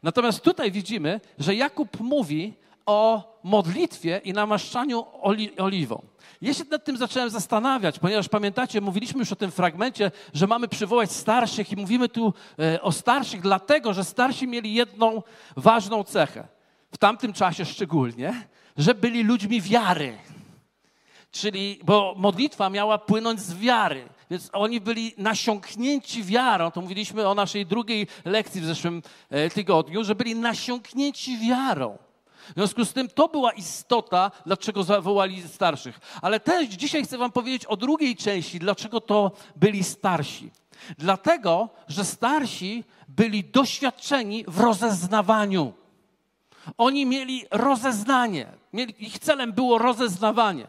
[0.03, 2.55] Natomiast tutaj widzimy, że Jakub mówi
[2.87, 6.03] o modlitwie i namaszczaniu oli oliwą.
[6.42, 10.68] Ja się nad tym zacząłem zastanawiać, ponieważ pamiętacie, mówiliśmy już o tym fragmencie, że mamy
[10.68, 15.23] przywołać starszych i mówimy tu e, o starszych, dlatego że starsi mieli jedną
[15.57, 16.58] ważną cechę
[16.92, 20.18] w tamtym czasie szczególnie, że byli ludźmi wiary.
[21.31, 26.70] Czyli, bo modlitwa miała płynąć z wiary, więc oni byli nasiąknięci wiarą.
[26.70, 31.98] To mówiliśmy o naszej drugiej lekcji w zeszłym e, tygodniu, że byli nasiąknięci wiarą.
[32.51, 36.01] W związku z tym to była istota, dlaczego zawołali starszych.
[36.22, 40.51] Ale też dzisiaj chcę Wam powiedzieć o drugiej części, dlaczego to byli starsi.
[40.98, 45.72] Dlatego, że starsi byli doświadczeni w rozeznawaniu.
[46.78, 48.46] Oni mieli rozeznanie.
[48.72, 50.66] Mieli, ich celem było rozeznawanie.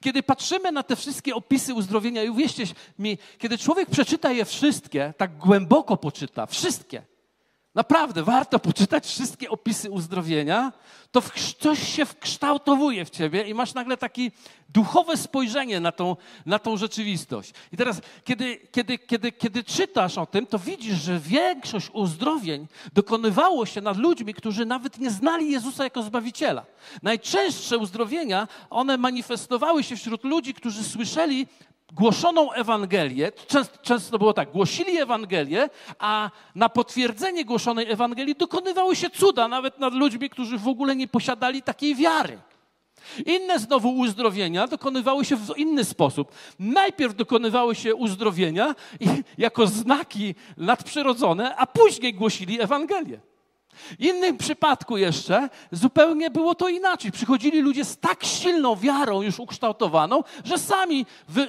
[0.00, 2.64] Kiedy patrzymy na te wszystkie opisy uzdrowienia, i uwierzcie
[2.98, 7.02] mi, kiedy człowiek przeczyta je wszystkie, tak głęboko poczyta, wszystkie,
[7.74, 10.72] naprawdę warto poczytać wszystkie opisy uzdrowienia,
[11.12, 11.22] to
[11.58, 14.30] coś się wkształtowuje w ciebie i masz nagle takie
[14.68, 17.52] duchowe spojrzenie na tą, na tą rzeczywistość.
[17.72, 23.66] I teraz, kiedy, kiedy, kiedy, kiedy czytasz o tym, to widzisz, że większość uzdrowień dokonywało
[23.66, 26.66] się nad ludźmi, którzy nawet nie znali Jezusa jako Zbawiciela.
[27.02, 31.46] Najczęstsze uzdrowienia, one manifestowały się wśród ludzi, którzy słyszeli
[31.92, 39.10] głoszoną Ewangelię, często, często było tak, głosili Ewangelię, a na potwierdzenie głoszonej Ewangelii dokonywały się
[39.10, 42.38] cuda nawet nad ludźmi, którzy w ogóle nie posiadali takiej wiary.
[43.26, 46.32] Inne znowu uzdrowienia dokonywały się w inny sposób.
[46.58, 48.74] Najpierw dokonywały się uzdrowienia
[49.38, 53.20] jako znaki nadprzyrodzone, a później głosili Ewangelię.
[53.98, 57.12] W innym przypadku jeszcze zupełnie było to inaczej.
[57.12, 61.48] Przychodzili ludzie z tak silną wiarą już ukształtowaną, że sami wy,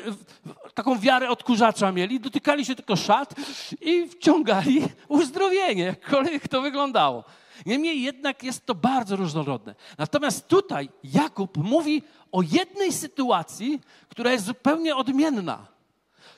[0.74, 3.36] taką wiarę odkurzacza mieli, dotykali się tylko szat
[3.82, 7.24] i wciągali uzdrowienie, jakkolwiek to wyglądało.
[7.66, 9.76] Niemniej jednak jest to bardzo różnorodne.
[9.98, 15.68] Natomiast tutaj Jakub mówi o jednej sytuacji, która jest zupełnie odmienna.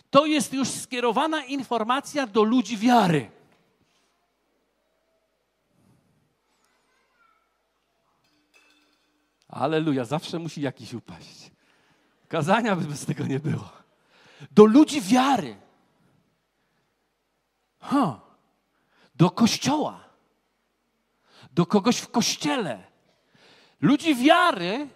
[0.10, 3.32] To jest już skierowana informacja do ludzi wiary.
[9.53, 11.51] Aleluja, zawsze musi jakiś upaść.
[12.27, 13.69] Kazania by bez tego nie było.
[14.51, 15.55] Do ludzi wiary.
[19.15, 19.99] Do kościoła.
[21.51, 22.83] Do kogoś w kościele.
[23.81, 24.87] Ludzi wiary,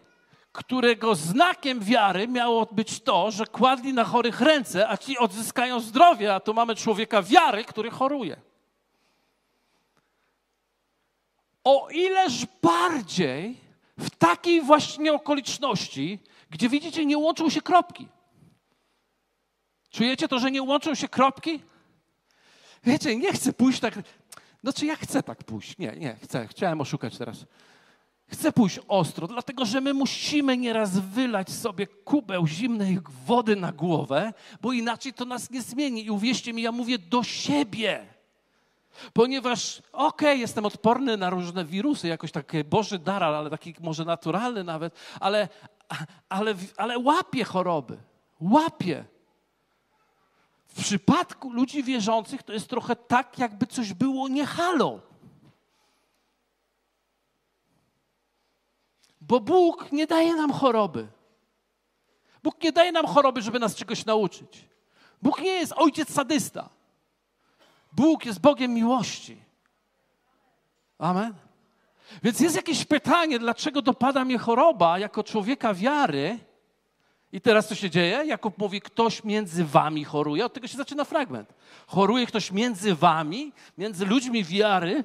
[0.52, 6.36] którego znakiem wiary miało być to, że kładli na chorych ręce, a ci odzyskają zdrowie,
[6.36, 8.42] a tu mamy człowieka wiary, który choruje.
[11.64, 13.67] O ileż bardziej
[13.98, 18.08] w takiej właśnie okoliczności, gdzie widzicie, nie łączą się kropki.
[19.90, 21.60] Czujecie to, że nie łączą się kropki?
[22.84, 24.00] Wiecie, nie chcę pójść tak.
[24.64, 25.78] Znaczy, ja chcę tak pójść.
[25.78, 26.48] Nie, nie, chcę.
[26.48, 27.46] Chciałem oszukać teraz.
[28.28, 34.34] Chcę pójść ostro, dlatego że my musimy nieraz wylać sobie kubeł zimnej wody na głowę,
[34.62, 36.06] bo inaczej to nas nie zmieni.
[36.06, 38.17] I uwierzcie mi, ja mówię do siebie.
[39.14, 44.06] Ponieważ, okej, okay, jestem odporny na różne wirusy, jakoś taki Boży dar, ale taki może
[44.06, 45.50] naturalny nawet, ale,
[46.30, 47.98] ale, ale łapię choroby.
[48.40, 49.06] Łapię.
[50.68, 55.00] W przypadku ludzi wierzących to jest trochę tak, jakby coś było nie halo.
[59.22, 61.08] Bo Bóg nie daje nam choroby.
[62.44, 64.70] Bóg nie daje nam choroby, żeby nas czegoś nauczyć.
[65.22, 66.77] Bóg nie jest ojciec sadysta.
[67.98, 69.38] Bóg jest Bogiem miłości.
[70.98, 71.34] Amen.
[72.24, 76.40] Więc jest jakieś pytanie, dlaczego dopada mnie choroba jako człowieka wiary?
[77.32, 78.24] I teraz co się dzieje?
[78.26, 80.46] Jakub mówi, ktoś między wami choruje.
[80.46, 81.54] Od tego się zaczyna fragment.
[81.88, 85.04] Choruje ktoś między wami, między ludźmi wiary.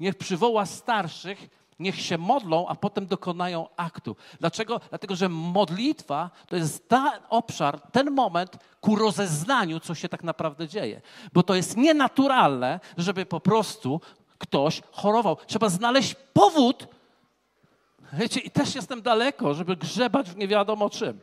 [0.00, 1.48] Niech przywoła starszych,
[1.80, 4.16] niech się modlą, a potem dokonają aktu.
[4.40, 4.80] Dlaczego?
[4.88, 10.68] Dlatego, że modlitwa to jest ten obszar, ten moment ku rozeznaniu, co się tak naprawdę
[10.68, 11.00] dzieje.
[11.32, 14.00] Bo to jest nienaturalne, żeby po prostu
[14.38, 15.36] ktoś chorował.
[15.46, 16.86] Trzeba znaleźć powód.
[18.12, 21.20] Wiecie, i też jestem daleko, żeby grzebać w nie wiadomo czym.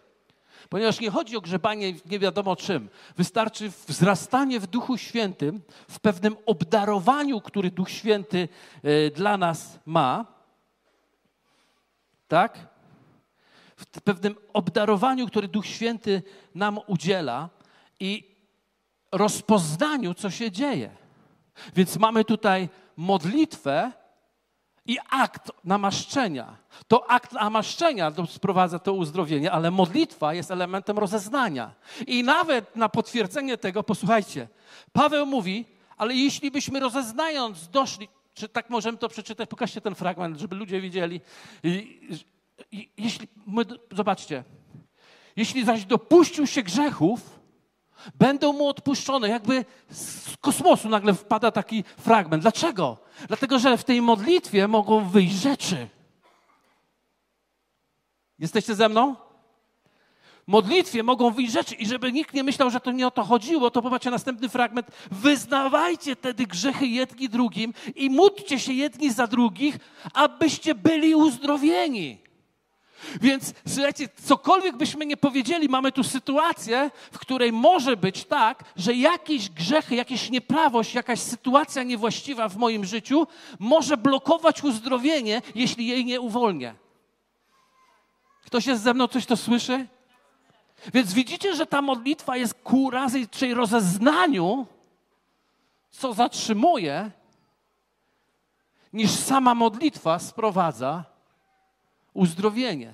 [0.69, 2.89] Ponieważ nie chodzi o grzebanie nie wiadomo czym.
[3.17, 8.49] Wystarczy wzrastanie w Duchu Świętym, w pewnym obdarowaniu, który Duch Święty
[8.83, 10.36] e, dla nas ma
[12.27, 12.57] tak?
[13.75, 16.23] W pewnym obdarowaniu, które Duch Święty
[16.55, 17.49] nam udziela
[17.99, 18.35] i
[19.11, 20.89] rozpoznaniu, co się dzieje.
[21.75, 23.91] Więc mamy tutaj modlitwę
[24.85, 26.57] i akt namaszczenia.
[26.87, 31.71] To akt namaszczenia sprowadza to uzdrowienie, ale modlitwa jest elementem rozeznania.
[32.07, 34.47] I nawet na potwierdzenie tego, posłuchajcie,
[34.93, 35.65] Paweł mówi,
[35.97, 39.49] ale jeśli byśmy rozeznając doszli, czy tak możemy to przeczytać?
[39.49, 41.21] Pokażcie ten fragment, żeby ludzie widzieli.
[41.63, 41.99] I,
[42.71, 44.43] i, jeśli, my, zobaczcie,
[45.35, 47.39] jeśli zaś dopuścił się grzechów,
[48.15, 49.29] będą mu odpuszczone.
[49.29, 52.43] Jakby z kosmosu nagle wpada taki fragment.
[52.43, 52.97] Dlaczego?
[53.27, 55.87] Dlatego, że w tej modlitwie mogą wyjść rzeczy.
[58.39, 59.15] Jesteście ze mną?
[60.47, 63.71] Modlitwie mogą wyjść rzeczy i żeby nikt nie myślał, że to nie o to chodziło,
[63.71, 64.87] to popatrzcie następny fragment.
[65.11, 69.77] Wyznawajcie tedy grzechy jedni drugim i módlcie się jedni za drugich,
[70.13, 72.17] abyście byli uzdrowieni.
[73.21, 78.93] Więc słuchajcie, cokolwiek byśmy nie powiedzieli, mamy tu sytuację, w której może być tak, że
[78.93, 83.27] jakieś grzechy, jakieś nieprawość, jakaś sytuacja niewłaściwa w moim życiu
[83.59, 86.75] może blokować uzdrowienie, jeśli jej nie uwolnię.
[88.45, 89.87] Ktoś jest ze mną, coś to słyszy?
[90.93, 94.65] Więc widzicie, że ta modlitwa jest ku razy, czyli rozeznaniu,
[95.89, 97.11] co zatrzymuje,
[98.93, 101.03] niż sama modlitwa sprowadza
[102.13, 102.93] uzdrowienie.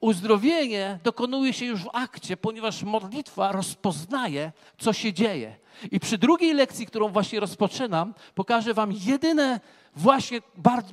[0.00, 5.56] Uzdrowienie dokonuje się już w akcie, ponieważ modlitwa rozpoznaje, co się dzieje.
[5.90, 9.60] I przy drugiej lekcji, którą właśnie rozpoczynam, pokażę Wam jedyne
[9.96, 10.40] właśnie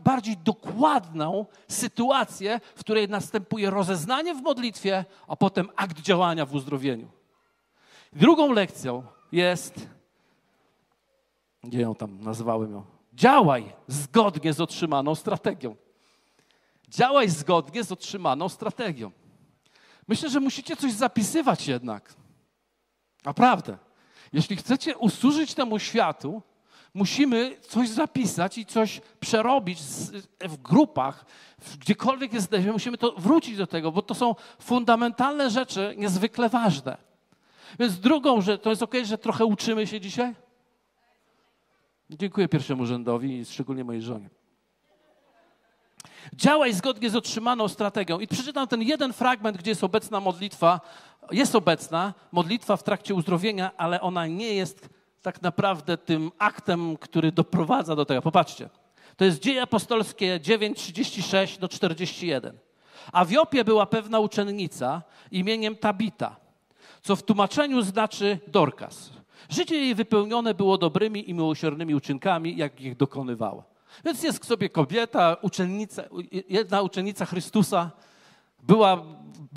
[0.03, 7.09] bardziej dokładną sytuację, w której następuje rozeznanie w modlitwie, a potem akt działania w uzdrowieniu.
[8.13, 9.87] Drugą lekcją jest,
[11.63, 12.85] gdzie ją tam nazwałem ją?
[13.13, 15.75] Działaj zgodnie z otrzymaną strategią.
[16.89, 19.11] Działaj zgodnie z otrzymaną strategią.
[20.07, 22.13] Myślę, że musicie coś zapisywać jednak.
[23.25, 23.77] Naprawdę.
[24.33, 26.41] Jeśli chcecie usłużyć temu światu,
[26.97, 29.79] musimy coś zapisać i coś przerobić
[30.41, 31.25] w grupach,
[31.79, 36.97] gdziekolwiek jesteśmy, musimy to wrócić do tego, bo to są fundamentalne rzeczy, niezwykle ważne.
[37.79, 40.35] Więc drugą rzecz, to jest ok, że trochę uczymy się dzisiaj?
[42.09, 44.29] Dziękuję pierwszemu rzędowi i szczególnie mojej żonie.
[46.33, 48.19] Działaj zgodnie z otrzymaną strategią.
[48.19, 50.81] I przeczytam ten jeden fragment, gdzie jest obecna modlitwa.
[51.31, 54.96] Jest obecna modlitwa w trakcie uzdrowienia, ale ona nie jest
[55.27, 58.21] tak naprawdę tym aktem, który doprowadza do tego.
[58.21, 58.69] Popatrzcie.
[59.17, 62.57] To jest dzieje apostolskie 9:36 do 41.
[63.11, 66.35] A w Jopie była pewna uczennica imieniem Tabita,
[67.01, 69.09] co w tłumaczeniu znaczy Dorkas.
[69.49, 73.63] Życie jej wypełnione było dobrymi i miłosiernymi uczynkami, jak ich dokonywała.
[74.05, 76.03] Więc jest sobie kobieta, uczennica,
[76.49, 77.91] jedna uczennica Chrystusa,
[78.63, 79.03] była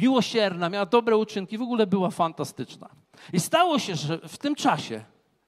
[0.00, 2.88] miłosierna, miała dobre uczynki, w ogóle była fantastyczna.
[3.32, 5.04] I stało się, że w tym czasie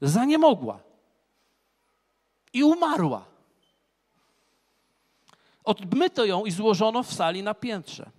[0.08, 0.80] zaniemogła
[2.52, 3.24] i umarła.
[5.64, 8.10] Odmyto ją i złożono w sali na piętrze.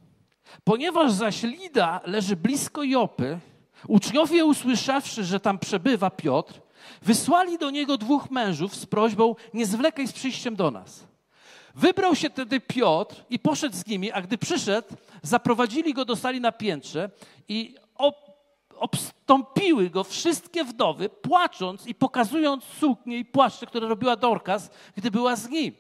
[0.63, 3.39] Ponieważ zaś Lida leży blisko Jopy,
[3.87, 6.61] uczniowie usłyszawszy, że tam przebywa Piotr,
[7.01, 11.03] Wysłali do niego dwóch mężów z prośbą: Nie zwlekaj z przyjściem do nas.
[11.75, 14.87] Wybrał się wtedy Piotr i poszedł z nimi, a gdy przyszedł,
[15.21, 17.09] zaprowadzili go do sali na piętrze
[17.47, 17.75] i
[18.83, 25.35] obstąpiły go wszystkie wdowy, płacząc i pokazując suknie i płaszcze, które robiła Dorcas, gdy była
[25.35, 25.73] z nim.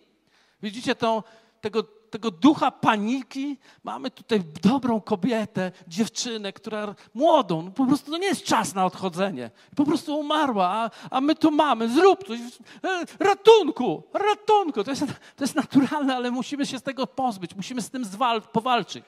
[0.61, 1.23] Widzicie tą,
[1.61, 3.57] tego, tego ducha paniki?
[3.83, 8.85] Mamy tutaj dobrą kobietę, dziewczynę, która młodą, no po prostu to nie jest czas na
[8.85, 9.51] odchodzenie.
[9.75, 14.83] Po prostu umarła, a, a my tu mamy, zrób coś, e, ratunku, ratunku.
[14.83, 18.41] To jest, to jest naturalne, ale musimy się z tego pozbyć, musimy z tym zwal-
[18.41, 19.05] powalczyć.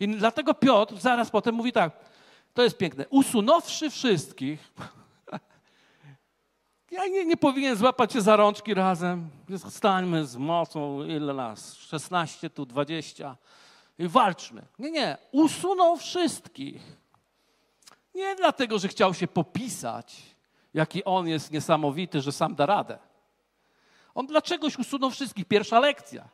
[0.00, 2.11] I dlatego Piotr zaraz potem mówi tak,
[2.54, 3.06] to jest piękne.
[3.10, 4.72] Usunąwszy wszystkich,
[6.90, 9.30] ja nie, nie powinien złapać się za rączki razem.
[9.68, 11.74] Stańmy z mocą, ile nas?
[11.74, 13.36] 16, tu 20
[13.98, 14.62] i walczmy.
[14.78, 15.18] Nie, nie.
[15.32, 16.82] Usunął wszystkich.
[18.14, 20.22] Nie dlatego, że chciał się popisać,
[20.74, 22.98] jaki on jest niesamowity, że sam da radę.
[24.14, 25.44] On dlaczegoś usunął wszystkich.
[25.44, 26.28] Pierwsza lekcja.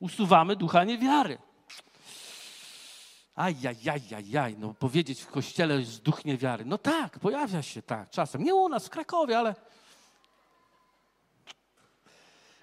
[0.00, 1.38] Usuwamy ducha niewiary.
[3.38, 6.64] Ajajajajaj, no powiedzieć w kościele jest duch niewiary.
[6.64, 8.42] No tak, pojawia się tak czasem.
[8.42, 9.54] Nie u nas, w Krakowie, ale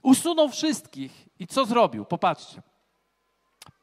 [0.02, 1.28] usunął wszystkich.
[1.40, 2.06] I co zrobił?
[2.06, 2.62] Popatrzcie.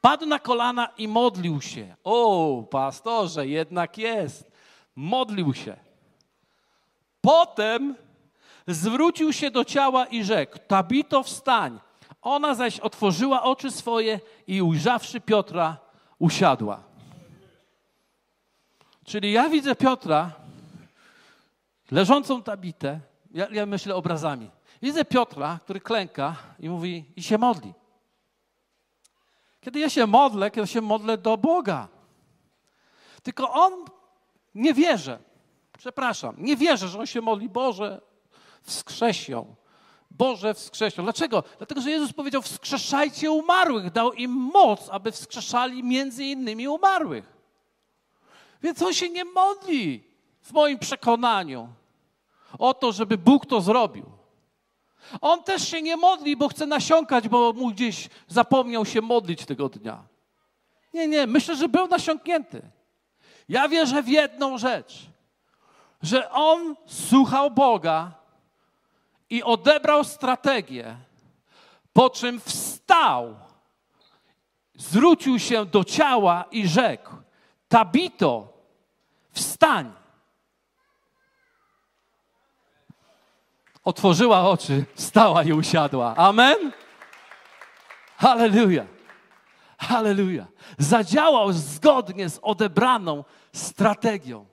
[0.01, 1.97] Padł na kolana i modlił się.
[2.05, 4.51] O, pastorze, jednak jest.
[4.97, 5.77] Modlił się.
[7.21, 7.97] Potem
[8.67, 11.81] zwrócił się do ciała i rzekł: Tabito, wstań.
[12.23, 15.82] Ona zaś otworzyła oczy swoje i ujrzawszy Piotra,
[16.23, 16.83] usiadła.
[19.05, 20.33] Czyli ja widzę Piotra
[21.91, 24.51] leżącą tabitę, ja, ja myślę obrazami.
[24.83, 27.75] Widzę Piotra, który klęka i mówi i się modli.
[29.61, 31.89] Kiedy ja się modlę, kiedy się modlę do Boga.
[33.23, 33.73] Tylko on
[34.55, 35.19] nie wierzy.
[35.79, 37.49] Przepraszam, nie wierzę, że on się modli.
[37.49, 38.01] Boże,
[38.63, 39.55] wskrześ ją.
[40.19, 41.03] Boże, wskrzesz ją.
[41.03, 41.45] Dlaczego?
[41.59, 43.91] Dlatego, że Jezus powiedział, wskrzeszajcie umarłych.
[43.91, 47.33] Dał im moc, aby wskrzeszali między innymi umarłych.
[48.63, 50.05] Więc on się nie modli,
[50.43, 51.69] w moim przekonaniu,
[52.59, 54.05] o to, żeby Bóg to zrobił.
[55.21, 59.69] On też się nie modli, bo chce nasiąkać, bo mu gdzieś zapomniał się modlić tego
[59.69, 60.03] dnia.
[60.95, 62.63] Nie, nie, myślę, że był nasiąknięty.
[63.49, 65.07] Ja wierzę w jedną rzecz,
[66.03, 68.22] że on słuchał Boga
[69.33, 70.97] i odebrał strategię,
[71.93, 73.37] po czym wstał,
[74.75, 77.11] zwrócił się do ciała i rzekł:
[77.69, 78.53] Tabito,
[79.33, 79.93] wstań.
[83.85, 86.15] otworzyła oczy, wstała i usiadła.
[86.17, 86.73] Amen?
[88.17, 88.87] Halleluja.
[89.79, 90.47] Halleluja.
[90.79, 94.52] Zadziałał zgodnie z odebraną strategią.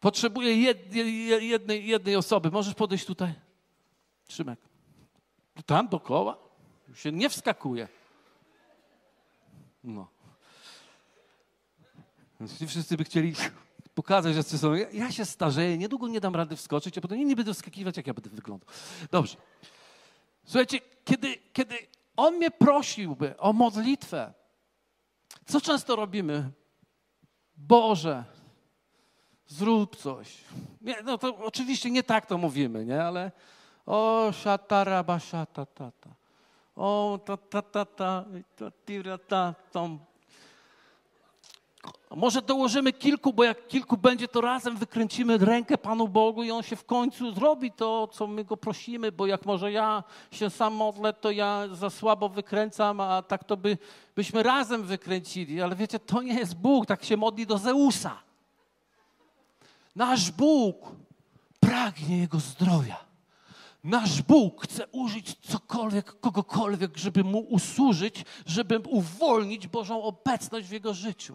[0.00, 2.50] Potrzebuję jednej, jednej, jednej osoby.
[2.50, 3.34] Możesz podejść tutaj?
[4.28, 4.58] Szymek.
[5.66, 6.38] Tam dookoła?
[6.94, 7.88] Się nie wskakuje.
[9.84, 10.08] No.
[12.66, 13.34] Wszyscy by chcieli
[13.94, 14.74] pokazać, że są.
[14.74, 18.14] Ja się starzeję, niedługo nie dam rady wskoczyć, a potem nie będę wskakiwać, jak ja
[18.14, 18.68] będę wyglądał.
[19.10, 19.36] Dobrze.
[20.44, 21.74] Słuchajcie, kiedy, kiedy
[22.16, 24.32] on mnie prosiłby o modlitwę,
[25.46, 26.50] co często robimy?
[27.56, 28.24] Boże,
[29.48, 30.38] zrób coś.
[30.82, 33.04] Nie, no to oczywiście nie tak to mówimy, nie?
[33.04, 33.32] Ale
[33.86, 36.10] o szataraba szatatata.
[36.76, 38.24] O ta ta ta ta
[38.56, 39.98] ta tira ta tom.
[42.10, 46.62] Może dołożymy kilku, bo jak kilku będzie, to razem wykręcimy rękę Panu Bogu i On
[46.62, 50.74] się w końcu zrobi to, co my Go prosimy, bo jak może ja się sam
[50.74, 53.78] modlę, to ja za słabo wykręcam, a tak to by,
[54.16, 55.62] byśmy razem wykręcili.
[55.62, 58.25] Ale wiecie, to nie jest Bóg, tak się modli do Zeusa.
[59.96, 60.76] Nasz Bóg
[61.60, 63.06] pragnie Jego zdrowia.
[63.84, 70.94] Nasz Bóg chce użyć cokolwiek, kogokolwiek, żeby mu usłużyć, żeby uwolnić Bożą obecność w jego
[70.94, 71.34] życiu.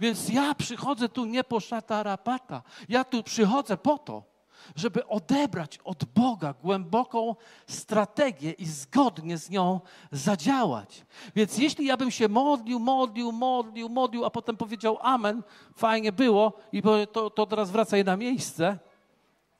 [0.00, 2.62] Więc ja przychodzę tu nie po szatarapata.
[2.88, 4.31] Ja tu przychodzę po to,
[4.76, 9.80] żeby odebrać od Boga głęboką strategię i zgodnie z nią
[10.12, 11.04] zadziałać.
[11.34, 15.42] Więc jeśli ja bym się modlił, modlił, modlił, modlił, a potem powiedział Amen,
[15.76, 18.78] fajnie było i to, to teraz wracaj na miejsce.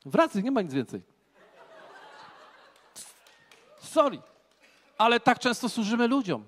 [0.07, 1.03] Wracaj, nie ma nic więcej.
[3.81, 4.19] Sorry.
[4.99, 6.45] Ale tak często służymy ludziom.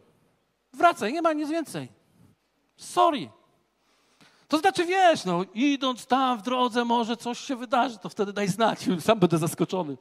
[0.73, 1.89] Wracaj, nie ma nic więcej.
[2.77, 3.31] Sorry.
[4.49, 8.49] To znaczy, wiesz, no, idąc tam w drodze, może coś się wydarzy, to wtedy daj
[8.49, 8.79] znać.
[9.01, 9.97] Sam będę zaskoczony.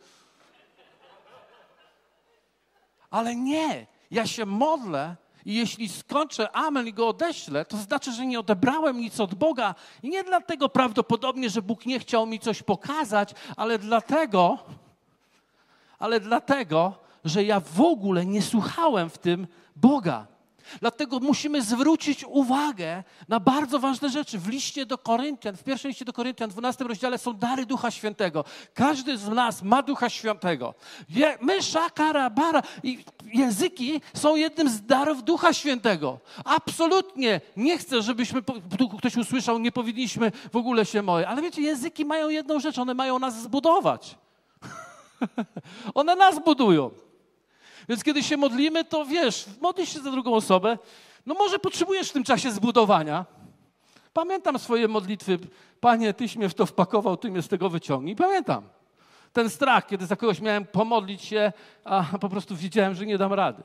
[3.09, 3.87] Ale nie.
[4.11, 5.15] Ja się modlę
[5.45, 9.75] I jeśli skończę amen i go odeślę, to znaczy, że nie odebrałem nic od Boga.
[10.03, 14.57] I nie dlatego prawdopodobnie, że Bóg nie chciał mi coś pokazać, ale dlatego,
[15.99, 16.93] ale dlatego,
[17.25, 20.27] że ja w ogóle nie słuchałem w tym Boga.
[20.79, 24.39] Dlatego musimy zwrócić uwagę na bardzo ważne rzeczy.
[24.39, 27.91] W liście do Koryntian, w pierwszym liście do Koryntian, w 12 rozdziale są dary Ducha
[27.91, 28.45] Świętego.
[28.73, 30.73] Każdy z nas ma Ducha Świętego.
[31.09, 36.19] Je, mysza, kara, bara i języki są jednym z darów Ducha Świętego.
[36.45, 38.41] Absolutnie nie chcę, żebyśmy,
[38.97, 41.27] ktoś usłyszał, nie powinniśmy w ogóle się moje.
[41.27, 44.17] Ale wiecie, języki mają jedną rzecz, one mają nas zbudować.
[45.93, 46.91] one nas budują.
[47.89, 50.77] Więc kiedy się modlimy, to wiesz, modlisz się za drugą osobę,
[51.25, 53.25] no może potrzebujesz w tym czasie zbudowania.
[54.13, 55.39] Pamiętam swoje modlitwy.
[55.79, 58.15] Panie, Tyś mnie w to wpakował, Ty mnie z tego wyciągnij.
[58.15, 58.63] Pamiętam.
[59.33, 61.51] Ten strach, kiedy za kogoś miałem pomodlić się,
[61.83, 63.63] a po prostu wiedziałem, że nie dam rady.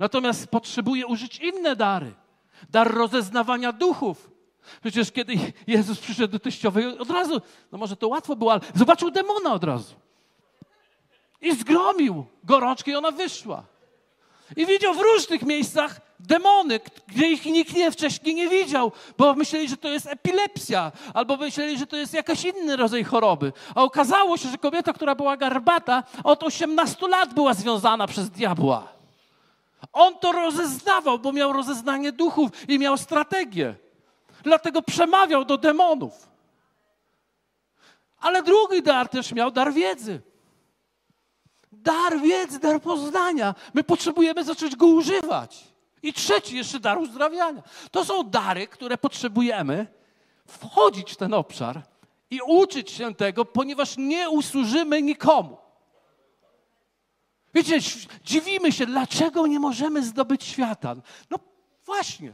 [0.00, 2.14] Natomiast potrzebuję użyć inne dary.
[2.70, 4.30] Dar rozeznawania duchów.
[4.80, 5.34] Przecież kiedy
[5.66, 7.40] Jezus przyszedł do teściowej, od razu,
[7.72, 9.94] no może to łatwo było, ale zobaczył demona od razu.
[11.40, 13.62] I zgromił gorączkę i ona wyszła.
[14.56, 19.68] I widział w różnych miejscach demony, gdzie ich nikt nie, wcześniej nie widział, bo myśleli,
[19.68, 23.52] że to jest epilepsja, albo myśleli, że to jest jakiś inny rodzaj choroby.
[23.74, 28.88] A okazało się, że kobieta, która była garbata, od 18 lat była związana przez diabła.
[29.92, 33.74] On to rozeznawał, bo miał rozeznanie duchów i miał strategię.
[34.42, 36.28] Dlatego przemawiał do demonów.
[38.20, 40.20] Ale drugi dar też miał dar wiedzy.
[41.72, 43.54] Dar wiedzy, dar poznania.
[43.74, 45.64] My potrzebujemy zacząć go używać.
[46.02, 47.62] I trzeci jeszcze dar uzdrawiania.
[47.90, 49.86] To są dary, które potrzebujemy
[50.46, 51.82] wchodzić w ten obszar
[52.30, 55.56] i uczyć się tego, ponieważ nie usłużymy nikomu.
[57.54, 57.78] Wiecie,
[58.24, 60.96] dziwimy się, dlaczego nie możemy zdobyć świata.
[61.30, 61.38] No
[61.86, 62.32] właśnie,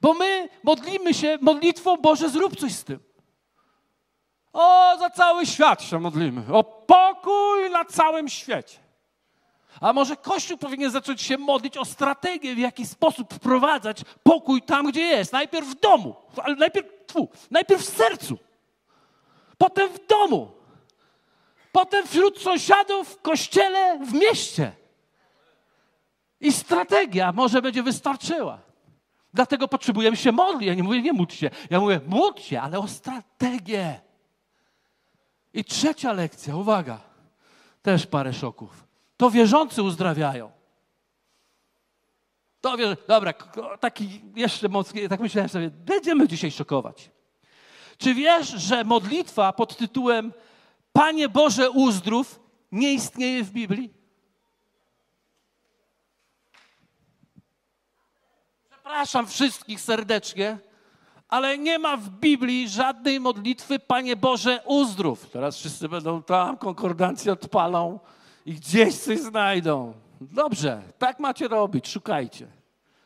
[0.00, 3.11] bo my modlimy się modlitwą Boże, zrób coś z tym.
[4.52, 6.54] O, za cały świat się modlimy.
[6.54, 8.78] O pokój na całym świecie.
[9.80, 14.86] A może Kościół powinien zacząć się modlić o strategię, w jaki sposób wprowadzać pokój tam,
[14.86, 15.32] gdzie jest.
[15.32, 18.38] Najpierw w domu, ale najpierw, tfu, najpierw w sercu,
[19.58, 20.50] potem w domu,
[21.72, 24.72] potem wśród sąsiadów, w kościele, w mieście.
[26.40, 28.58] I strategia może będzie wystarczyła.
[29.34, 30.68] Dlatego potrzebujemy się modlić.
[30.68, 31.50] Ja nie mówię, nie módl się.
[31.70, 34.00] Ja mówię, módl się, ale o strategię.
[35.54, 37.00] I trzecia lekcja, uwaga,
[37.82, 38.84] też parę szoków.
[39.16, 40.50] To wierzący uzdrawiają.
[42.60, 43.32] To wierzę, dobra,
[43.80, 47.10] taki jeszcze mocniej, tak myślałem sobie, będziemy dzisiaj szokować.
[47.98, 50.32] Czy wiesz, że modlitwa pod tytułem
[50.92, 52.40] Panie Boże uzdrów
[52.72, 53.90] nie istnieje w Biblii?
[58.70, 60.58] Przepraszam wszystkich serdecznie,
[61.32, 65.30] ale nie ma w Biblii żadnej modlitwy, Panie Boże, uzdrów.
[65.30, 67.98] Teraz wszyscy będą tam, konkordancję odpalą
[68.46, 69.94] i gdzieś coś znajdą.
[70.20, 72.46] Dobrze, tak macie robić, szukajcie.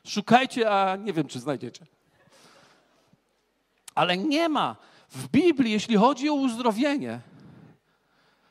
[0.07, 1.87] Szukajcie, a nie wiem, czy znajdziecie.
[3.95, 4.77] Ale nie ma
[5.11, 7.21] w Biblii, jeśli chodzi o uzdrowienie,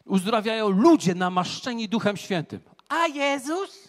[0.06, 2.60] uzdrawiają ludzie namaszczeni Duchem Świętym.
[2.90, 3.85] A Jezus?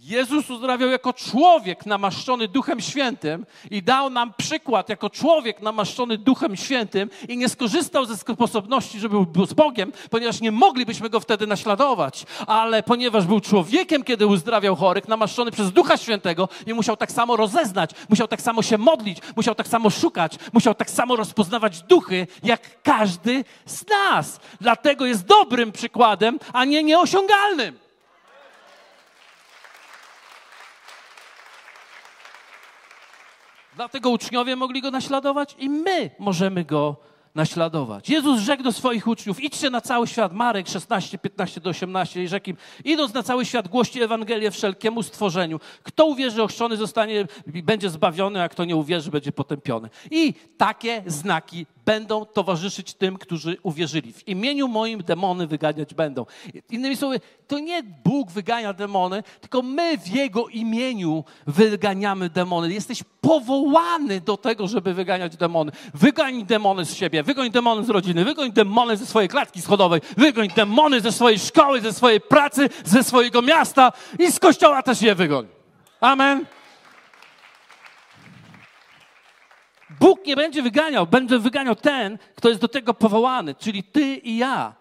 [0.00, 6.56] Jezus uzdrawiał jako człowiek namaszczony Duchem Świętym i dał nam przykład jako człowiek namaszczony Duchem
[6.56, 11.46] Świętym i nie skorzystał ze sposobności, żeby był z Bogiem, ponieważ nie moglibyśmy go wtedy
[11.46, 12.26] naśladować.
[12.46, 17.36] Ale ponieważ był człowiekiem, kiedy uzdrawiał chorych, namaszczony przez Ducha Świętego i musiał tak samo
[17.36, 22.26] rozeznać, musiał tak samo się modlić, musiał tak samo szukać, musiał tak samo rozpoznawać duchy,
[22.42, 24.40] jak każdy z nas.
[24.60, 27.87] Dlatego jest dobrym przykładem, a nie nieosiągalnym.
[33.78, 36.96] Dlatego uczniowie mogli go naśladować i my możemy go
[37.34, 38.08] naśladować.
[38.08, 42.28] Jezus rzekł do swoich uczniów, idźcie na cały świat, Marek 16, 15 do 18 i
[42.28, 45.60] rzekł im, idąc na cały świat, głoście Ewangelię wszelkiemu stworzeniu.
[45.82, 49.88] Kto uwierzy, ochrzczony zostanie, będzie zbawiony, a kto nie uwierzy, będzie potępiony.
[50.10, 54.12] I takie znaki będą towarzyszyć tym, którzy uwierzyli.
[54.12, 56.26] W imieniu moim demony wyganiać będą.
[56.70, 62.72] Innymi słowy, to nie Bóg wygania demony, tylko my w Jego imieniu wyganiamy demony.
[62.72, 65.72] Jesteś powołany do tego, żeby wyganiać demony.
[65.94, 70.48] Wygań demony z siebie, wygoń demony z rodziny, wygoń demony ze swojej klatki schodowej, wygoń
[70.56, 75.14] demony ze swojej szkoły, ze swojej pracy, ze swojego miasta i z kościoła też je
[75.14, 75.46] wygoń.
[76.00, 76.57] Amen.
[80.00, 84.36] Bóg nie będzie wyganiał, będzie wyganiał ten, kto jest do tego powołany, czyli ty i
[84.36, 84.74] ja.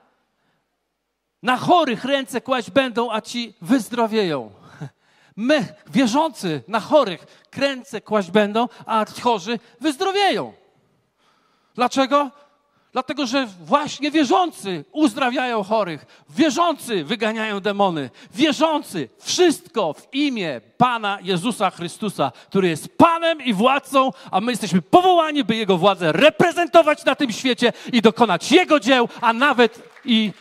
[1.43, 4.51] Na chorych ręce kłaść będą, a ci wyzdrowieją.
[5.36, 10.53] My, wierzący na chorych, kręce kłaść będą, a chorzy wyzdrowieją.
[11.76, 12.32] Dlaczego?
[12.93, 21.69] Dlatego, że właśnie wierzący uzdrawiają chorych, wierzący wyganiają demony, wierzący wszystko w imię Pana Jezusa
[21.69, 27.15] Chrystusa, który jest Panem i władcą, a my jesteśmy powołani, by Jego władzę reprezentować na
[27.15, 30.31] tym świecie i dokonać Jego dzieł, a nawet i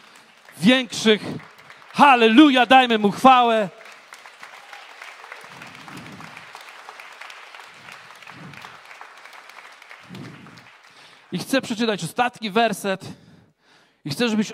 [0.61, 1.23] większych.
[1.93, 3.69] Halleluja, dajmy Mu chwałę.
[11.33, 13.13] I chcę przeczytać ostatni werset.
[14.05, 14.53] I chcę, żebyś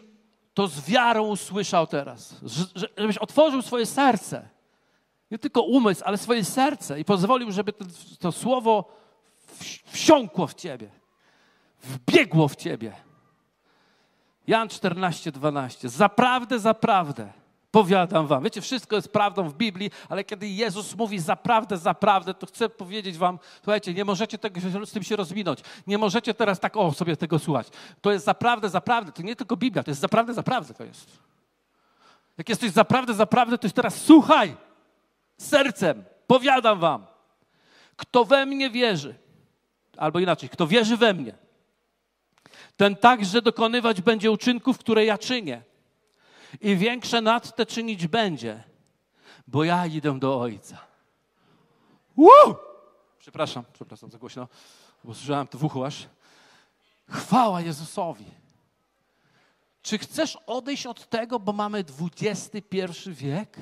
[0.54, 2.34] to z wiarą usłyszał teraz.
[2.98, 4.48] Żebyś otworzył swoje serce.
[5.30, 7.84] Nie tylko umysł, ale swoje serce i pozwolił, żeby to,
[8.20, 8.84] to słowo
[9.86, 10.90] wsiąkło w ciebie.
[11.82, 12.92] Wbiegło w ciebie.
[14.46, 15.88] Jan 14, 12.
[15.88, 17.41] Zaprawdę, zaprawdę
[17.72, 18.44] Powiadam wam.
[18.44, 23.18] Wiecie, wszystko jest prawdą w Biblii, ale kiedy Jezus mówi zaprawdę, zaprawdę, to chcę powiedzieć
[23.18, 25.58] wam, słuchajcie, nie możecie tego, z tym się rozwinąć.
[25.86, 27.68] Nie możecie teraz tak, o, sobie tego słuchać.
[28.00, 29.12] To jest zaprawdę, zaprawdę.
[29.12, 31.18] To nie tylko Biblia, to jest zaprawdę, zaprawdę to jest.
[32.38, 34.56] Jak jesteś zaprawdę, zaprawdę, to jest teraz słuchaj
[35.38, 36.04] sercem.
[36.26, 37.06] Powiadam wam.
[37.96, 39.14] Kto we mnie wierzy,
[39.96, 41.34] albo inaczej, kto wierzy we mnie,
[42.76, 45.62] ten także dokonywać będzie uczynków, które ja czynię
[46.60, 48.62] i większe nad te czynić będzie,
[49.46, 50.78] bo ja idę do Ojca.
[52.16, 52.56] Woo!
[53.18, 54.48] Przepraszam, przepraszam za głośno,
[55.04, 56.08] bo słyszałem to w uchu aż.
[57.08, 58.24] Chwała Jezusowi.
[59.82, 62.50] Czy chcesz odejść od tego, bo mamy XXI
[63.06, 63.56] wiek?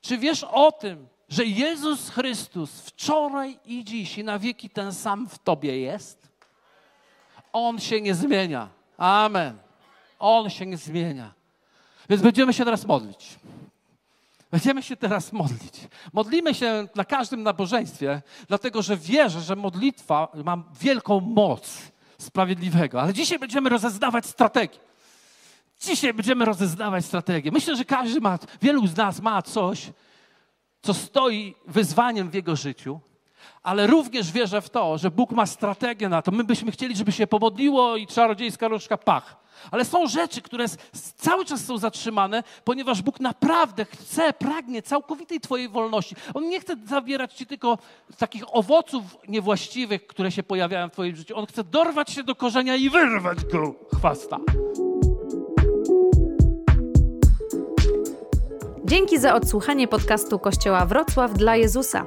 [0.00, 5.28] Czy wiesz o tym, że Jezus Chrystus wczoraj i dziś i na wieki ten sam
[5.28, 6.28] w tobie jest?
[7.52, 8.68] On się nie zmienia.
[8.96, 9.65] Amen.
[10.18, 11.34] On się nie zmienia.
[12.08, 13.38] Więc będziemy się teraz modlić.
[14.50, 15.74] Będziemy się teraz modlić.
[16.12, 21.78] Modlimy się na każdym nabożeństwie, dlatego że wierzę, że modlitwa ma wielką moc
[22.18, 23.00] sprawiedliwego.
[23.02, 24.78] Ale dzisiaj będziemy rozeznawać strategię.
[25.80, 27.50] Dzisiaj będziemy rozeznawać strategię.
[27.50, 29.90] Myślę, że każdy ma, wielu z nas ma coś,
[30.82, 33.00] co stoi wyzwaniem w jego życiu,
[33.66, 36.30] ale również wierzę w to, że Bóg ma strategię na to.
[36.30, 39.36] My byśmy chcieli, żeby się pomodliło i czarodziejska różdżka pach.
[39.70, 40.64] Ale są rzeczy, które
[41.16, 46.16] cały czas są zatrzymane, ponieważ Bóg naprawdę chce, pragnie całkowitej Twojej wolności.
[46.34, 47.78] On nie chce zabierać Ci tylko
[48.18, 51.36] takich owoców niewłaściwych, które się pojawiają w Twoim życiu.
[51.36, 54.38] On chce dorwać się do korzenia i wyrwać go chwasta.
[58.84, 62.06] Dzięki za odsłuchanie podcastu Kościoła Wrocław dla Jezusa.